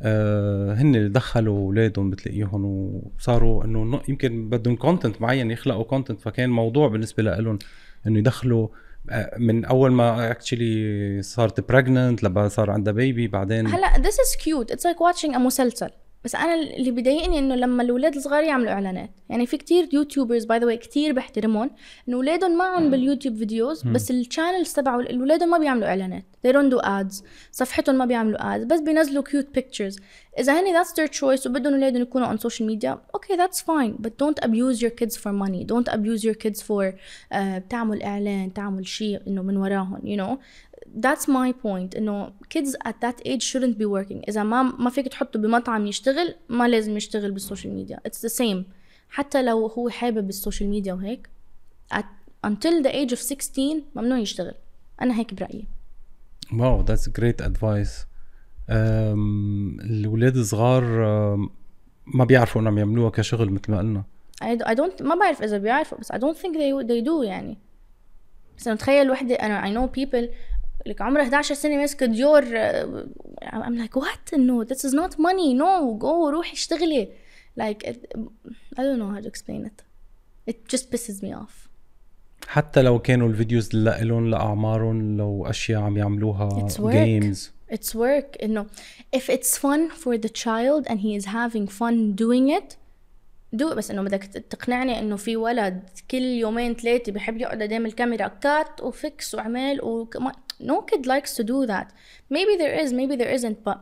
[0.01, 6.49] آه هن اللي دخلوا أولادهم بتلاقيهم وصاروا إنه يمكن بدهم content معين يخلقوا content فكان
[6.49, 7.59] موضوع بالنسبة لهم
[8.07, 8.67] إنه يدخلوا
[9.09, 14.75] آه، من أول ما actually صارت pregnant لبقى صار عندها baby بعدين هلأ is cute
[14.75, 15.89] it's like watching a مسلسل
[16.25, 19.09] بس أنا اللي بضايقني إنه لما الاولاد الصغار يعملوا إعلانات.
[19.29, 21.71] يعني في كتير YouTubers by the way كتير بحترمهم
[22.07, 26.23] إنه اولادهم معهم باليوتيوب videos بس ال channels تبعوا الاولاد ما بيعملوا إعلانات.
[26.47, 27.23] They don't do ads.
[27.51, 30.01] صفحتهم ما بيعملوا ads بس بينزلوا cute pictures.
[30.39, 34.11] إذا هني that's their choice وبدهم اولادهم يكونوا on social media okay that's fine but
[34.23, 35.65] don't abuse your kids for money.
[35.65, 36.93] Don't abuse your kids for
[37.33, 40.37] uh, تعمل إعلان تعمل شيء إنه من وراهم you know.
[40.99, 44.29] That's my point إنه kids at that age shouldn't be working.
[44.29, 47.99] إذا ما ما فيك تحطه بمطعم يشتغل ما لازم يشتغل بال social media.
[48.07, 48.63] It's the same.
[49.09, 51.29] حتى لو هو حابب ال social media وهيك
[51.93, 52.05] at,
[52.47, 54.53] until the age of 16 ممنوع يشتغل.
[55.01, 55.67] أنا هيك برأيي.
[56.53, 58.05] wow that's great advice
[58.69, 60.83] الاولاد الصغار
[62.05, 64.03] ما بيعرفوا إنهم يعملوها كشغل مثل ما قلنا.
[64.43, 67.57] I, I don't ما بعرف إذا بيعرفوا بس I don't think they they do يعني.
[68.57, 70.29] بس أنا تخيل وحده أنا I know people
[70.85, 72.41] لك عمرها 11 سنة ماسكة ديور
[73.41, 77.07] I'm like what no this is not money no go روحي اشتغلي.
[77.59, 78.13] Like it,
[78.77, 79.83] I don't know how to explain it.
[80.47, 81.67] It just pisses me off.
[82.47, 86.91] حتى لو كانوا ال videos لهم لأعمارهم لو أشياء عم يعملوها It's work.
[86.91, 88.43] games it's work.
[88.43, 88.65] إنه
[89.15, 92.75] if it's fun for the child and he is having fun doing it
[93.55, 93.73] do it.
[93.73, 98.81] بس إنه بدك تقنعني إنه في ولد كل يومين ثلاثة بحب يقعد قدام الكاميرا cut
[98.81, 101.86] و fix وعمل وكما no kid likes to do that
[102.30, 103.78] maybe there is maybe there isn't but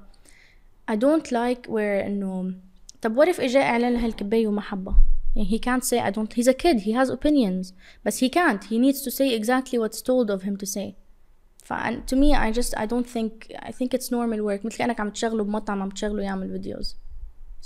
[0.87, 2.55] I don't like where انه
[3.03, 5.01] طب what if اجى اعلان لهالكباية وما حبها
[5.37, 7.73] يعني he can't say I don't he's a kid he has opinions
[8.05, 10.95] but he can't he needs to say exactly what's told of him to say
[11.65, 11.73] ف
[12.07, 15.11] to me I just I don't think I think it's normal work مثل كأنك عم
[15.11, 16.97] تشغله بمطعم عم تشغله يعمل فيديوز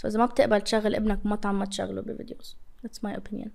[0.00, 3.50] so إذا ما بتقبل تشغل ابنك بمطعم ما تشغله بفيديوز that's my opinion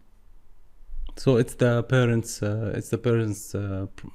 [1.16, 4.10] so it's the parents uh, it's the parents uh, p-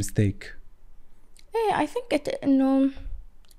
[0.00, 0.52] mistake
[1.55, 2.89] إيه I think it إنه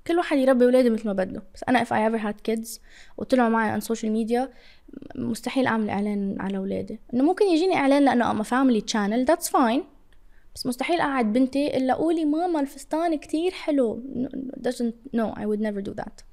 [0.07, 1.43] كل واحد يربي ولاده مثل ما بده.
[1.55, 2.79] بس أنا if I ever had kids
[3.17, 4.49] وطلعوا معي on social media
[5.15, 6.99] مستحيل أعمل إعلان على أولادي.
[7.13, 9.81] إنه ممكن يجيني إعلان لأنه a family channel that's fine.
[10.55, 14.03] بس مستحيل أقعد بنتي إلا قولي ماما الفستان كتير حلو.
[14.67, 16.23] Doesn't no I would never do that.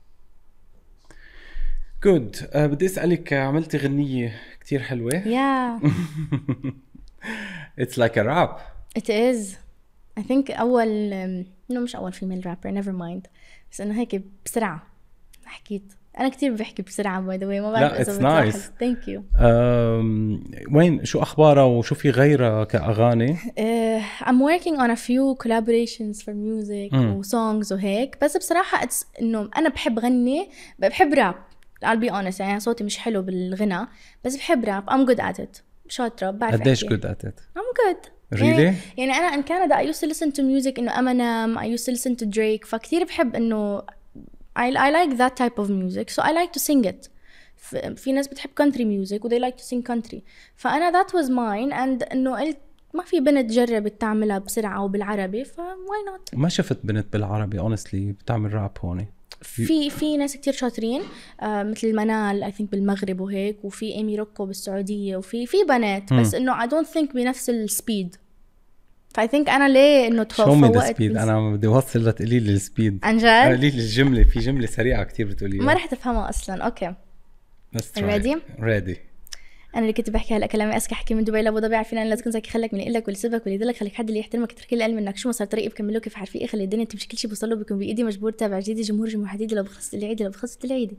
[2.03, 2.37] Good.
[2.55, 5.83] uh, بدي أسألك عملتي غنية كتير حلوة؟ Yeah.
[7.83, 8.61] It's like a rap.
[8.97, 9.57] It is.
[10.21, 11.11] I think أول
[11.73, 13.29] no مش أول female rapper never mind.
[13.73, 14.83] بس إنه هيك بسرعة.
[15.45, 15.93] حكيت.
[16.19, 17.61] أنا كتير بحكي بسرعة by the way.
[17.61, 18.55] ما بعرف لا، nice.
[18.55, 19.21] Thank you.
[19.39, 26.23] um, وين شو اخبارها وشو في غيرها كأغاني؟ Uh, I'm working on a few collaborations
[26.23, 27.17] for music مم.
[27.17, 31.35] و songs وهيك بس بصراحة it's إنه أنا بحب غني بحب راب
[31.85, 33.87] I'll be honest يعني صوتي مش حلو بالغنى
[34.25, 35.63] بس بحب راب I'm good at it.
[35.89, 38.09] شاطرة بعرف قديش good at it I'm good.
[38.35, 38.75] Really?
[38.99, 41.93] يعني, أنا in Canada I used to listen to music إنه Eminem I used to
[41.93, 42.67] listen to Drake.
[42.67, 43.83] فكتير بحب إنه
[44.59, 46.11] I, I like that type of music.
[46.11, 47.09] So I like to sing it.
[47.97, 50.19] في ناس بتحب country music و they like to sing country.
[50.57, 52.59] فأنا that was mine and إنه قلت
[52.95, 57.95] ما في بنت جربت تعملها بسرعة وبالعربي ف why not ما شفت بنت بالعربي honestly
[58.23, 59.07] بتعمل راب هون.
[59.43, 61.03] في في ناس كتير شاطرين
[61.41, 66.35] آه مثل منال I think بالمغرب وهيك وفي إيمي روكو بالسعودية وفي في بنات بس
[66.35, 68.17] إنه I don't think بنفس ال speed
[69.15, 72.53] ف I think أنا ليه إنه show me the speed أنا بدي اوصل لتقولي لي
[72.53, 72.99] ال speed.
[73.03, 74.23] عن جد؟ قولي لي الجملة.
[74.23, 75.63] في جملة سريعة كتير بتقوليها.
[75.63, 76.65] ما رح تفهمها أصلا.
[76.65, 76.95] أوكي.
[77.73, 79.12] بس Ready؟ ريدي
[79.75, 82.15] أنا اللي كنت بحكي هلا كلامي اسكى حكي من دبي لأبو ظبي عارفين أنا لا
[82.15, 84.85] تكون زكي خلك من لك واللي يسبك واللي يدلك خليك حد اللي يحترمك يترك لي
[84.85, 87.57] علم إنك شو مسار طريقي بكمله كيف حرفي خلي الدنيا تمشي كل شيء بوصل له
[87.57, 90.99] بيكون بإيدي مجبور تابع جديدي جمهور جمهور حديدي لو بخصت العيدي لو بخصت العيدي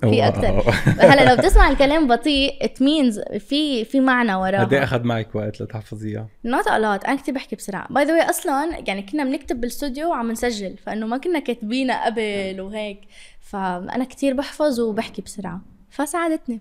[0.00, 4.84] في أكثر هلأ لو بتسمع الكلام بطيء ات مينز في في معنى قد إيه وراه
[4.84, 7.86] أخذ معك وقت لتحفظيها؟ نوت ا لوت أنا كثير بحكي بسرعة.
[7.90, 12.60] باي ذا واي أصلا يعني كنا بنكتب بالاستوديو وعم نسجل فإنه ما كنا كاتبينها قبل
[12.60, 13.00] وهيك.
[13.40, 15.60] فأنا كثير بحفظ وبحكي بسرعة.
[15.90, 16.60] فساعدتني.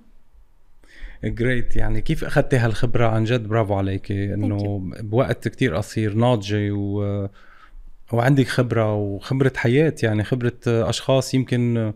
[1.23, 4.11] great يعني كيف أخذتي هالخبرة عن جد؟ برافو عليك.
[4.11, 7.27] إنه بوقت كتير قصير ناضجة و...
[8.11, 11.93] وعندك خبرة وخبرة حياة يعني خبرة أشخاص يمكن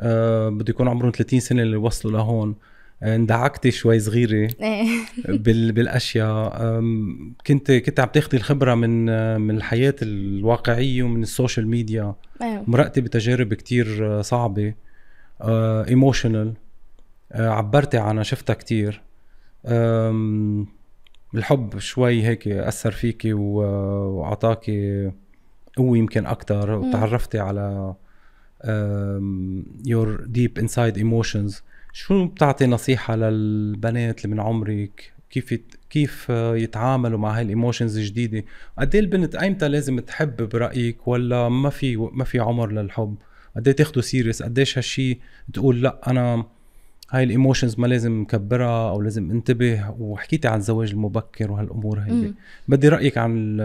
[0.00, 2.54] آه، بده يكون عمرهم 30 سنة اللي وصلوا لهون.
[3.02, 4.86] آه، اندعكتي شوي صغيرة إيه.
[5.28, 5.72] بال...
[5.72, 6.80] بالأشياء.
[7.46, 12.14] كنت كنت عم تاخذي الخبرة من آه، من الحياة الواقعية ومن ال social media.
[12.42, 14.74] إيه مرقتي بتجارب كتير آه، صعبة
[15.88, 16.52] emotional
[17.34, 19.02] عبرتي عنها شفتها كتير.
[21.34, 23.40] الحب شوي هيك أثر فيكي و-
[24.18, 25.10] وأعطاكي
[25.76, 26.26] قوة يمكن
[26.78, 26.88] مم.
[26.88, 27.94] وتعرفتي على
[29.86, 31.62] your deep inside emotions
[31.92, 35.54] شو بتعطي نصيحة للبنات اللي من عمرك؟ كيف.
[35.90, 38.44] كيف آه، يتعاملوا مع هاي ال emotions الجديدة؟
[38.78, 43.16] قد إيه البنت أيمتى لازم تحب برأيك ولا ما في ما في عمر للحب؟
[43.56, 45.18] قد إيه تاخده serious قديش هالشي
[45.52, 46.46] تقول لأ أنا
[47.10, 52.26] هاي ال emotions ما لازم نكبرها أو لازم انتبه وحكيتي عن الزواج المبكر وهالأمور هيدي.
[52.26, 52.34] مم.
[52.68, 53.60] بدي رأيك عن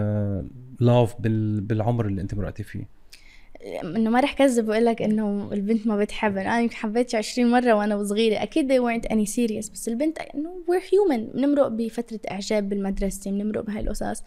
[0.80, 2.99] ال love بالعمر اللي أنت مرقتي فيه.
[3.64, 7.72] إنه ما رح كذب واقول لك إنه البنت ما بتحب أنا يمكن حبيتش 20 مرة
[7.72, 8.42] وأنا وصغيرة.
[8.42, 11.36] أكيد they weren't any serious بس البنت إنه we're human.
[11.36, 14.22] بنمرق بفترة إعجاب بالمدرسة بنمرق بهاي القصص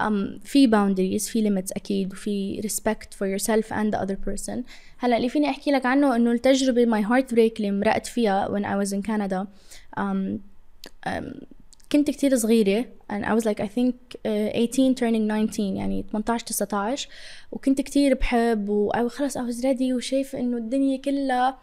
[0.00, 4.62] um, في boundaries في limits أكيد وفي respect for yourself and the other person.
[4.98, 8.86] هلأ اللي فيني أحكي لك عنه إنه التجربة my heartbreak اللي مرقت فيها when I
[8.86, 9.46] was in Canada
[10.00, 10.38] um,
[11.06, 11.46] um,
[11.92, 16.46] كنت كتير صغيرة and I was like I think uh, 18 turning 19 يعني 18
[16.46, 17.08] 19
[17.52, 18.96] وكنت كتير بحب و I
[19.50, 21.58] was ready وشايفة إنه الدنيا كلها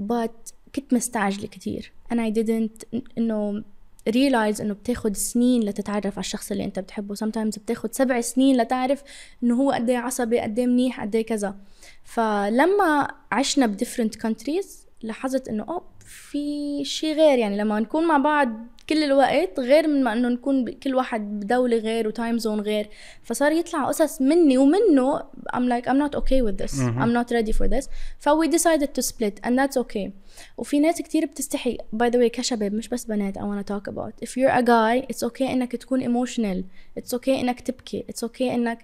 [0.00, 1.92] but كنت مستعجلة كتير.
[2.12, 3.62] And I didn't إنه
[4.10, 7.14] realize إنه بتاخد سنين لتتعرف على الشخص اللي أنت بتحبه.
[7.14, 9.02] Sometimes بتاخد سبع سنين لتعرف
[9.42, 11.56] إنه هو قد إيه عصبي قد إيه منيح قد إيه كذا.
[12.04, 14.66] فلما عشنا ب different countries
[15.02, 18.48] لاحظت إنه آه في شيء غير يعني لما نكون مع بعض
[18.88, 22.88] كل الوقت غير من ما انه نكون كل واحد بدولة غير وتايم زون غير
[23.22, 25.18] فصار يطلع قصص مني ومنه
[25.56, 26.80] I'm like I'm not okay with this.
[26.80, 30.10] I'm not ready for this ف we decided to split and that's okay
[30.58, 34.26] وفي ناس كتير بتستحي by the way كشباب مش بس بنات I wanna talk about
[34.26, 36.62] if you're a guy it's okay انك تكون emotional
[37.00, 38.78] it's okay انك تبكي it's okay انك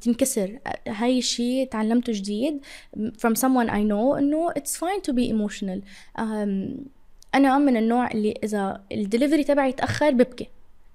[0.00, 2.60] تنكسر هاي الشيء تعلمته جديد
[2.96, 5.80] from someone I know انه it's fine to be emotional
[6.18, 6.88] um,
[7.34, 10.46] أنا من النوع اللي إذا الدليفري تبعي تاخر ببكي.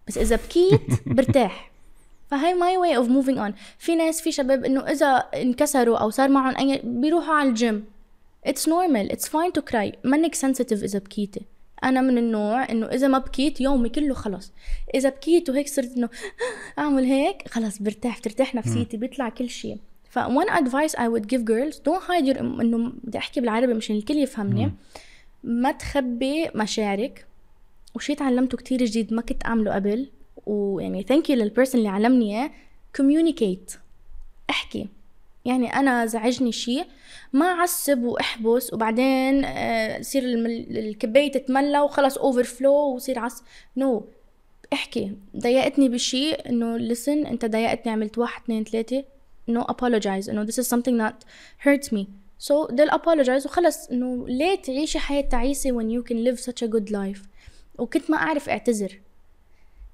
[0.07, 0.81] بس إذا بكيت
[1.15, 1.71] برتاح.
[2.31, 6.29] فهاي my way of moving on في ناس في شباب إنه إذا انكسروا أو صار
[6.29, 7.85] معهم أي بيروحوا على الجيم
[8.45, 11.41] it's normal it's fine to cry منك sensitive إذا بكيتي.
[11.83, 14.51] أنا من النوع إنه إذا ما بكيت يومي كله خلص
[14.95, 16.09] إذا بكيت وهيك صرت إنه
[16.79, 19.77] أعمل هيك خلص برتاح بترتاح نفسيتي بيطلع كل شيء.
[20.09, 23.95] ف one advice I would give girls don't hide your إنه بدي أحكي بالعربي مشان
[23.95, 24.71] الكل يفهمني.
[25.43, 27.25] ما تخبي مشاعرك.
[27.95, 30.09] وشي تعلمته كتير جديد ما كنت أعمله قبل.
[30.45, 32.51] ويعني thank you لل person اللي علمني إياه.
[32.97, 33.77] communicate.
[34.49, 34.87] احكي.
[35.45, 36.85] يعني أنا زعجني شيء
[37.33, 38.73] ما أعصب وأحبس.
[38.73, 43.43] وبعدين آه، يصير الكباية تتملى وخلص overflow ويصير عص.
[43.77, 44.03] no no.
[44.73, 45.11] احكي.
[45.37, 47.27] ضايقتني بشيء إنه listen.
[47.27, 49.03] أنت ضايقتني عملت واحد اثنين ثلاثة.
[49.51, 50.29] No apologize.
[50.29, 51.25] إنه this is something that
[51.67, 52.22] hurts me.
[52.39, 53.45] So they'll apologize.
[53.45, 57.19] وخلص إنه ليه تعيشي حياة تعيسة when you can live such a good life
[57.77, 58.99] وكنت ما أعرف أعتذر.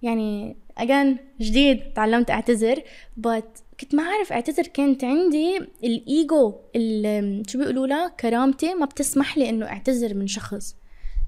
[0.01, 2.83] يعني again جديد تعلمت أعتذر.
[3.27, 3.43] But
[3.79, 4.67] كنت ما أعرف أعتذر.
[4.67, 10.75] كانت عندي الإيجو ال- شو بيقولوا لها كرامتي ما بتسمح لي إنه أعتذر من شخص.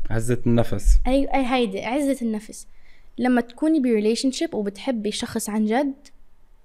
[0.10, 0.86] عزة النفس.
[1.08, 2.68] اي أي هيدي عزة النفس.
[3.18, 5.94] لما تكوني ب relationship وبتحبي شخص عن جد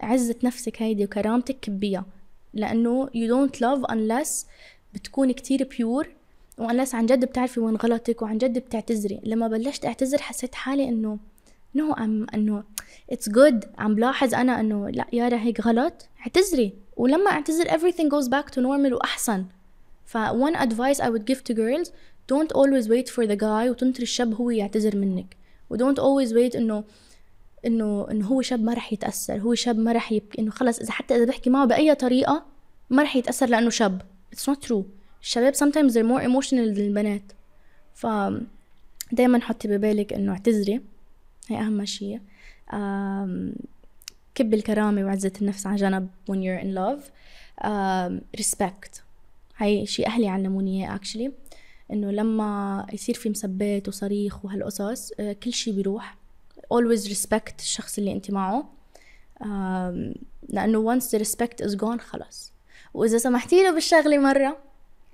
[0.01, 2.07] عزة نفسك هيدي وكرامتك كبيها
[2.55, 4.47] لأنه you don't love unless
[4.94, 6.09] بتكوني كتير pure
[6.59, 9.20] و honest عن جد بتعرفي وين غلطك وعن جد بتعتذري.
[9.24, 11.18] لما بلشت أعتذر حسيت حالي إنه
[11.74, 12.64] no I'm إنه
[13.11, 16.09] it's good عم بلاحظ أنا إنه لا يارا هيك غلط.
[16.20, 16.72] اعتذري.
[16.97, 19.44] ولما أعتذر everything goes back to normal وأحسن.
[20.07, 21.90] ف one advice I would give to girls
[22.32, 25.36] don't always wait for the guy وتنطري الشاب هو يعتذر منك.
[25.70, 26.84] و don't always wait إنه
[27.67, 30.93] إنه إنه هو شاب ما رح يتأثر هو شاب ما رح يبكي إنه خلص إذا
[30.93, 32.47] حتى إذا بحكي معه بأي طريقة
[32.91, 34.03] ما رح يتأثر لأنه شاب.
[34.33, 34.87] it's not true
[35.23, 37.33] الشباب sometimes they're more emotional من البنات.
[37.95, 38.07] ف
[39.12, 40.81] دايما حطي ببالك إنه اعتذري.
[41.49, 42.21] هي أهم شيء.
[44.35, 47.11] كب الكرامة وعزة النفس على جنب when you're in love.
[48.41, 49.01] respect.
[49.57, 51.31] هاي شيء أهلي علموني إياه actually.
[51.93, 56.17] إنه لما يصير في مسبات وصريخ وهالقصص آه، كل شيء بيروح.
[56.75, 58.69] Always respect الشخص اللي أنت معه.
[60.49, 62.53] لأنه once the respect is gone خلص
[62.95, 64.57] وإذا سمحتي له بالشغلة مرة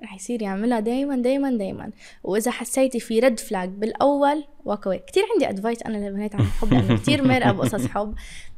[0.03, 1.91] رح يصير يعملها دايما دايما دايما.
[2.25, 6.73] وإذا حسيتي في red flag بالأول walk away كثير عندي advice أنا للبنات عن الحب
[6.73, 8.15] لأنه كثير مرقة بقصص حب.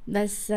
[0.09, 0.51] بس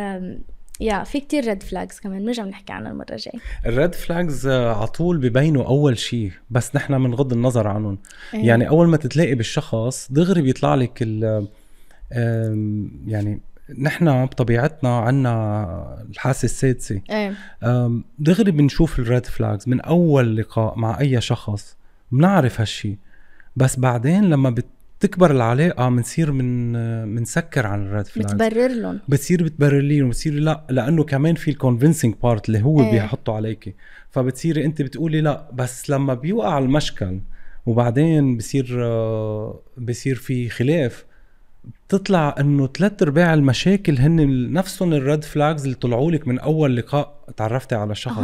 [0.80, 2.20] يا في كتير red flags كمان.
[2.20, 3.40] بنرجع بنحكي عنها المرة الجاية.
[3.66, 7.98] ال red flags على طول ببينوا أول شيء بس نحن بنغض النظر عنهم.
[8.34, 8.48] أيه.
[8.48, 11.48] يعني أول ما تتلاقي بالشخص دغري بيطلع لك ال
[13.08, 13.40] يعني
[13.80, 17.02] نحن بطبيعتنا عنا الحاسة السادسة.
[17.10, 17.34] إيه.
[18.20, 21.78] دغري بنشوف ال red flags من أول لقاء مع أي شخص
[22.12, 22.98] بنعرف هالشي.
[23.56, 24.56] بس بعدين لما
[25.00, 26.74] بتكبر العلاقة بنصير من
[27.16, 29.00] بنسكر عن ال red flags بتبرر لهم.
[29.10, 32.92] بتصير بتبرر لهم بتصير لا لأنه كمان في ال convincing part اللي هو إيه.
[32.92, 33.74] بيحطه عليكي
[34.12, 37.20] فبتصيري أنت بتقولي لا بس لما بيوقع المشكل
[37.66, 41.06] وبعدين بصير آه، بصير في خلاف
[41.88, 46.78] بتطلع إنه ثلاث أرباع المشاكل هن نفسهم ال red flags اللي طلعوا لك من أول
[46.78, 48.24] لقاء تعرفتي على شخص 100%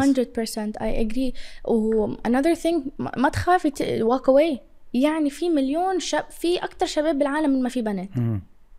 [0.80, 1.34] I agree.
[1.66, 3.72] و another thing ما تخافي
[4.04, 4.60] walk away.
[4.94, 8.10] يعني في مليون شاب في أكثر شباب بالعالم من ما في بنات.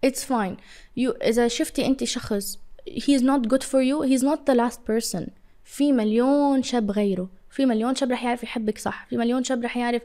[0.05, 0.57] it's fine
[0.97, 2.59] you إذا شفتي أنت شخص
[2.91, 5.29] he is not good for you he is not the last person.
[5.65, 7.29] في مليون شاب غيره.
[7.51, 9.07] في مليون شاب رح يعرف يحبك صح.
[9.11, 10.03] في مليون شاب رح يعرف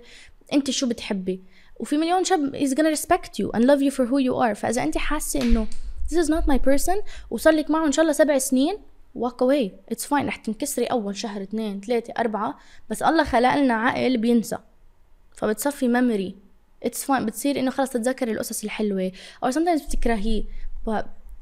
[0.54, 1.40] أنت شو بتحبي.
[1.80, 4.54] وفي مليون شاب is gonna respect you and love you for who you are.
[4.54, 5.68] فإذا أنت حاسة إنه
[6.10, 8.78] this is not my person وصار لك معه إن شاء الله سبع سنين
[9.18, 9.94] walk away.
[9.94, 10.26] It's fine.
[10.26, 12.58] رح تنكسري أول شهر اثنين ثلاثة أربعة.
[12.90, 14.58] بس الله خلق لنا عقل بينسى.
[15.36, 16.36] فبتصفي memory
[16.84, 19.12] it's fine بتصير إنه خلص تتذكري القصص الحلوة.
[19.44, 20.44] أو sometimes بتكرهيه.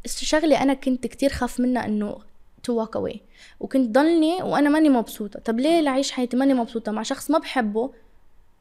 [0.06, 2.18] شغلة أنا كنت كتير خاف منها إنه
[2.64, 3.18] to walk away.
[3.60, 5.40] وكنت ضلني وأنا ماني مبسوطة.
[5.40, 7.94] طب ليه لعيش حياتي ماني مبسوطة؟ مع شخص ما بحبه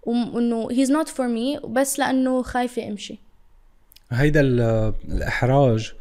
[0.07, 3.18] وإنه he's not for me بس لأنه خايفة أمشي
[4.11, 5.92] هيدا الإحراج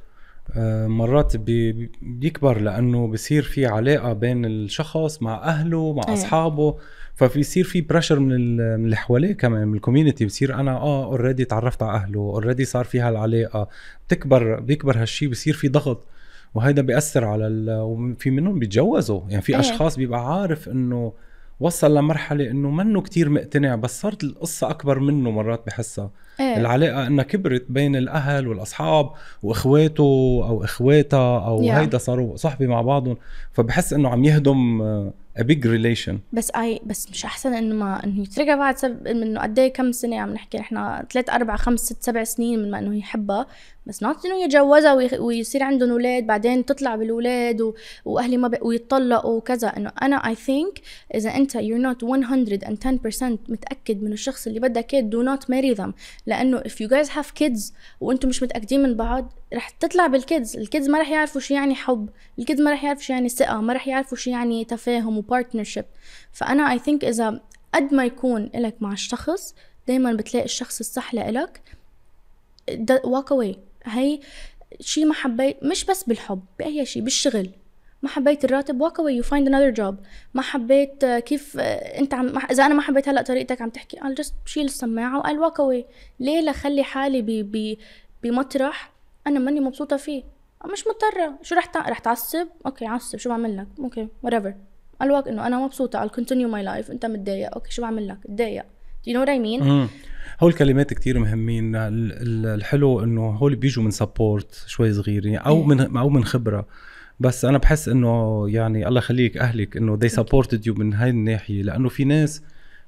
[0.58, 1.38] آه، مرات
[2.02, 6.14] بيكبر لأنه بصير في علاقة بين الشخص مع أهله مع أيه.
[6.14, 6.78] أصحابه
[7.16, 11.46] ففي يصير في pressure من اللي حواليه كمان من ال community بصير أنا آه already
[11.46, 13.68] تعرفت على أهله already صار في هالعلاقة
[14.08, 16.04] بتكبر بيكبر هالشيء بصير في ضغط
[16.56, 17.70] وهيدا بيأثر على ال...
[17.70, 19.60] وفي منهم بيتجوزوا يعني في أيه.
[19.60, 21.14] أشخاص بيبقى عارف إنه
[21.60, 26.12] وصل لمرحلة إنه منه كتير مقتنع بس صارت القصة أكبر منه مرات بحسها.
[26.40, 26.58] إيه.
[26.58, 29.12] العلاقة إنها كبرت بين الأهل والأصحاب
[29.44, 30.04] وإخواته
[30.50, 31.72] أو إخواتها أو yeah.
[31.72, 33.18] هيدا صاروا صحبة مع بعضهم.
[33.52, 34.82] فبحس إنه عم يهدم
[35.38, 36.16] a big relation.
[36.34, 39.08] بس اي بس مش أحسن إنه ما إنه يتركها بعد سب...
[39.08, 42.72] إنه قد إيه كم سنة عم نحكي؟ نحن ثلاث أربع خمس ست سبع سنين من
[42.72, 43.48] ما إنه يحبها.
[43.86, 45.10] بس not إنه يتجوزها وي...
[45.20, 47.74] ويصير عندهم أولاد بعدين تطلع بالأولاد و...
[48.06, 48.58] وأهلي ما ب...
[48.62, 49.68] ويتطلقوا وكذا.
[49.68, 50.82] إنه أنا I think
[51.16, 55.92] إذا أنت you're not 110% متأكد من الشخص اللي بدك إياه do not marry them.
[56.26, 60.58] لأنه if you guys have kids وأنتم مش متأكدين من بعض رح تطلع بال kids
[60.58, 62.10] ال kids ما رح يعرفوا شو يعني حب.
[62.40, 65.23] ال kids ما رح يعرفوا شو يعني ثقة ما رح يعرفوا شو يعني تفاهم و
[65.23, 65.86] partnership
[66.32, 67.42] فأنا I think إذا
[67.74, 69.56] قد ما يكون لك مع الشخص
[69.88, 71.62] دايما بتلاقي الشخص الصح لإلك.
[73.06, 73.58] Walk away.
[73.84, 74.20] هي
[74.80, 77.50] شيء ما حبيت مش بس بالحب بأي شيء بالشغل.
[78.06, 79.96] ما حبيت الراتب walk away you find another job.
[80.34, 83.98] ما حبيت كيف انت عم إذا أنا ما حبيت هلا طريقتك عم تحكي.
[83.98, 85.92] I'll just شيل السماعة وقال walk away.
[86.20, 87.78] ليه؟ لخلي حالي ب ب
[88.24, 88.92] بمطرح
[89.28, 90.24] أنا ماني مبسوطة فيه.
[90.74, 91.40] مش مضطرة.
[91.42, 91.90] شو رح تع...
[91.90, 93.18] رح تعصب؟ okay عصب.
[93.18, 94.54] شو بعمل لك؟ okay whatever.
[95.02, 96.08] الوقت إنه أنا مبسوطة.
[96.08, 96.90] I'll continue my life.
[96.90, 97.54] أنت متضايق.
[97.54, 98.64] okay شو بعمل لك؟ اتضايق
[99.06, 99.64] do you know what I mean?
[100.40, 101.72] هول الكلمات كتير مهمين.
[101.76, 105.66] الحلو إنه هول بيجوا من support شوي صغير يعني أو إيه.
[105.66, 106.68] من أو من خبرة.
[107.20, 111.62] بس أنا بحس إنه يعني الله يخليك أهلك إنه they supported you من هاي الناحية
[111.62, 112.42] لأنه في ناس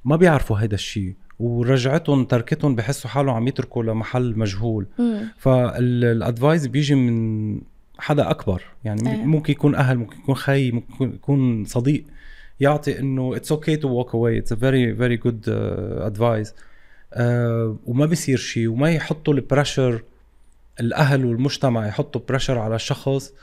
[0.06, 4.88] ما بيعرفوا هذا الشيء ورجعتهم تركتهم بحسوا حالهم عم يتركوا لمحل مجهول.
[5.38, 7.62] فال advice بيجي من
[8.00, 9.26] حدا أكبر يعني أيه.
[9.26, 12.04] ممكن يكون أهل ممكن يكون خي ممكن يكون صديق
[12.60, 15.44] يعطي إنه it's okay to walk away it's a very very good
[16.00, 16.54] advice
[17.86, 20.04] وما بيصير شيء وما يحطوا ال pressure
[20.80, 23.34] الأهل والمجتمع يحطوا pressure على الشخص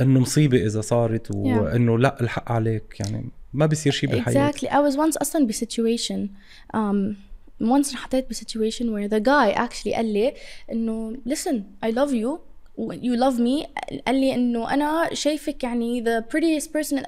[0.00, 1.98] إنه مصيبة إذا صارت وإنه.
[1.98, 3.00] لأ الحق عليك.
[3.00, 4.50] يعني ما بيصير شيء بالحياة.
[4.50, 4.68] Exactly.
[4.68, 6.28] I was once أصلا ب situation
[6.76, 7.14] um,
[7.62, 10.34] once انحطيت ب situation where the guy actually قال لي
[10.72, 12.38] إنه listen I love you
[12.78, 13.66] you love me.
[14.06, 16.98] قال لي إنه أنا شايفك يعني the prettiest person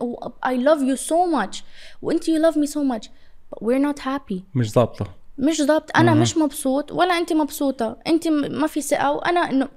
[0.46, 1.62] I love you so much.
[2.02, 3.08] وأنت you love me so much.
[3.50, 4.42] But we're not happy.
[4.54, 5.14] مش ظابطة.
[5.38, 6.92] مش ضابط أنا مش مبسوط.
[6.92, 7.96] ولا أنت مبسوطة.
[8.06, 9.12] أنت ما في ثقة.
[9.12, 9.68] وأنا إنه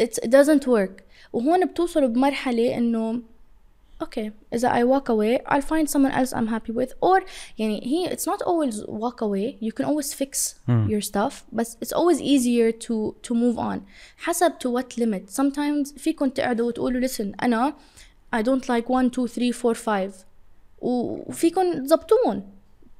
[0.00, 1.02] it doesn't work.
[1.32, 3.20] وهون بتوصلوا بمرحله انه
[4.04, 7.22] okay إذا I walk away I'll find someone else I'm happy with or
[7.58, 10.54] يعني هي it's not always walk away you can always fix
[10.92, 13.80] your stuff but it's always easier to to move on
[14.16, 17.74] حسب to what limit sometimes فيكم تقعدوا وتقولوا listen أنا
[18.34, 20.12] I don't like 1 2 3 4 5
[20.80, 22.42] وفيكم تزبطون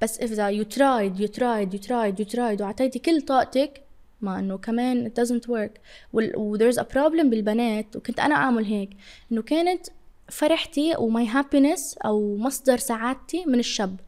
[0.01, 3.81] بس إذا you tried you tried you tried you tried وعطيتي كل طاقتك
[4.23, 5.79] مع إنه كمان it doesn't work.
[6.13, 8.89] و there's a problem بالبنات وكنت أنا أعمل هيك
[9.31, 9.87] إنه كانت
[10.29, 13.99] فرحتي و my happiness أو مصدر سعادتي من الشاب.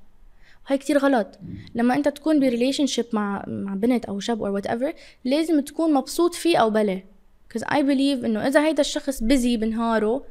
[0.69, 1.39] وهي كتير غلط.
[1.75, 4.93] لما أنت تكون ب relationship مع مع بنت أو شاب أو whatever
[5.25, 7.01] لازم تكون مبسوط فيه أو بلا
[7.49, 10.25] because I believe إنه إذا هيدا الشخص busy بنهاره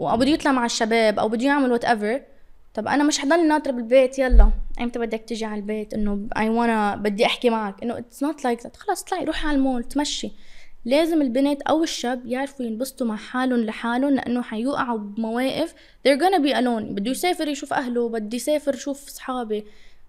[0.00, 2.22] أو بده يطلع مع الشباب أو بده يعمل whatever
[2.76, 4.50] طب أنا مش حضلني ناطرة بالبيت يلا.
[4.80, 7.82] أمتى بدك تيجي على البيت؟ إنه أي وأنا بدي أحكي معك.
[7.82, 10.32] إنه it's not like that خلص طلعي روحي على المول تمشي.
[10.84, 15.74] لازم البنت أو الشاب يعرفوا ينبسطوا مع حالهم لحالهم لأنه حيوقعوا بمواقف
[16.08, 16.92] they're gonna be alone.
[16.92, 19.64] بده يسافر يشوف أهله بدي يسافر يشوف أصحابي.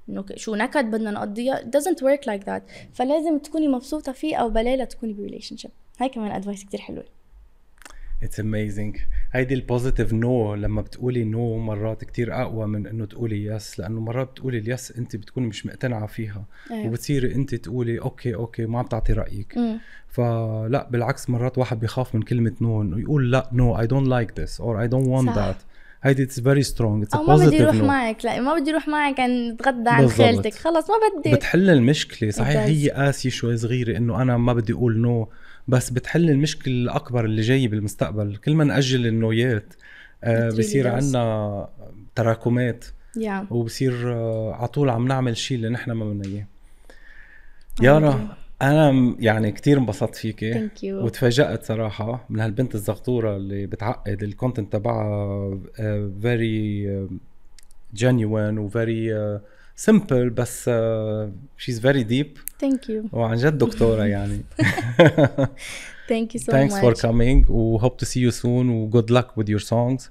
[0.10, 2.62] إنه شو نكد بدنا نقضيها؟ Doesn't work like that.
[2.94, 7.17] فلازم تكوني مبسوطة فيه أو بلا تكوني ب relationship هاي كمان advice كتير حلوة.
[8.24, 8.98] it's amazing
[9.32, 14.00] هيدي ال positive no لما بتقولي no مرات كتير أقوى من إنه تقولي yes لأنه
[14.00, 16.88] مرات بتقولي ال yes أنت بتكوني مش مقتنعة فيها أيوة.
[16.88, 19.80] وبتصيري أنت تقولي okay okay ما عم تعطي رأيك مم.
[20.08, 24.40] فلا بالعكس مرات واحد بيخاف من كلمة no إنه يقول لا no I don't like
[24.40, 25.36] this or I don't صح.
[25.36, 25.58] that
[26.04, 29.50] هيدي it's very strong it's ما بدي أروح معك لا ما بدي أروح معك عن
[29.50, 30.18] نتغدى عن بالضبط.
[30.18, 32.62] خالتك خلص ما بدي بتحل المشكلة صحيح.
[32.62, 35.30] هي قاسية شوي صغيرة إنه أنا ما بدي أقول no
[35.68, 38.36] بس بتحل المشكلة الأكبر اللي جاي بالمستقبل.
[38.36, 39.74] كل ما نأجل ال no يات
[40.24, 40.88] آه بصير.
[40.88, 41.70] عنا
[42.16, 42.86] تراكمات.
[43.18, 46.48] yeah وبصير آه على طول عم نعمل شيء اللي نحن ما بدنا إياه.
[47.82, 50.70] يارا أنا يعني كتير انبسطت فيكي.
[50.84, 55.60] وتفاجأت صراحة من هالبنت الزغطورة اللي بتعقد ال content تبعها
[56.22, 57.08] very
[58.00, 58.70] genuine و
[59.78, 60.72] very uh, simple بس uh,
[61.58, 64.42] she's very deep thank you وعن جد دكتورة يعني
[66.10, 69.10] thank you so thanks for ماتش coming و hope to see you soon و good
[69.10, 70.02] luck with your songs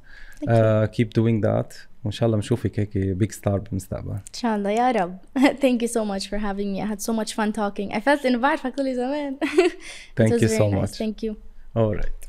[0.44, 4.70] uh, keep doing that وان شاء الله بنشوفك هيك big star بالمستقبل ان شاء الله
[4.70, 7.92] يا رب thank you so much for having me I had so much fun talking
[7.96, 9.36] I felt انه بعرفك كل زمان
[10.20, 10.80] thank It was you very so nice.
[10.80, 11.34] much thank you
[11.76, 12.25] alright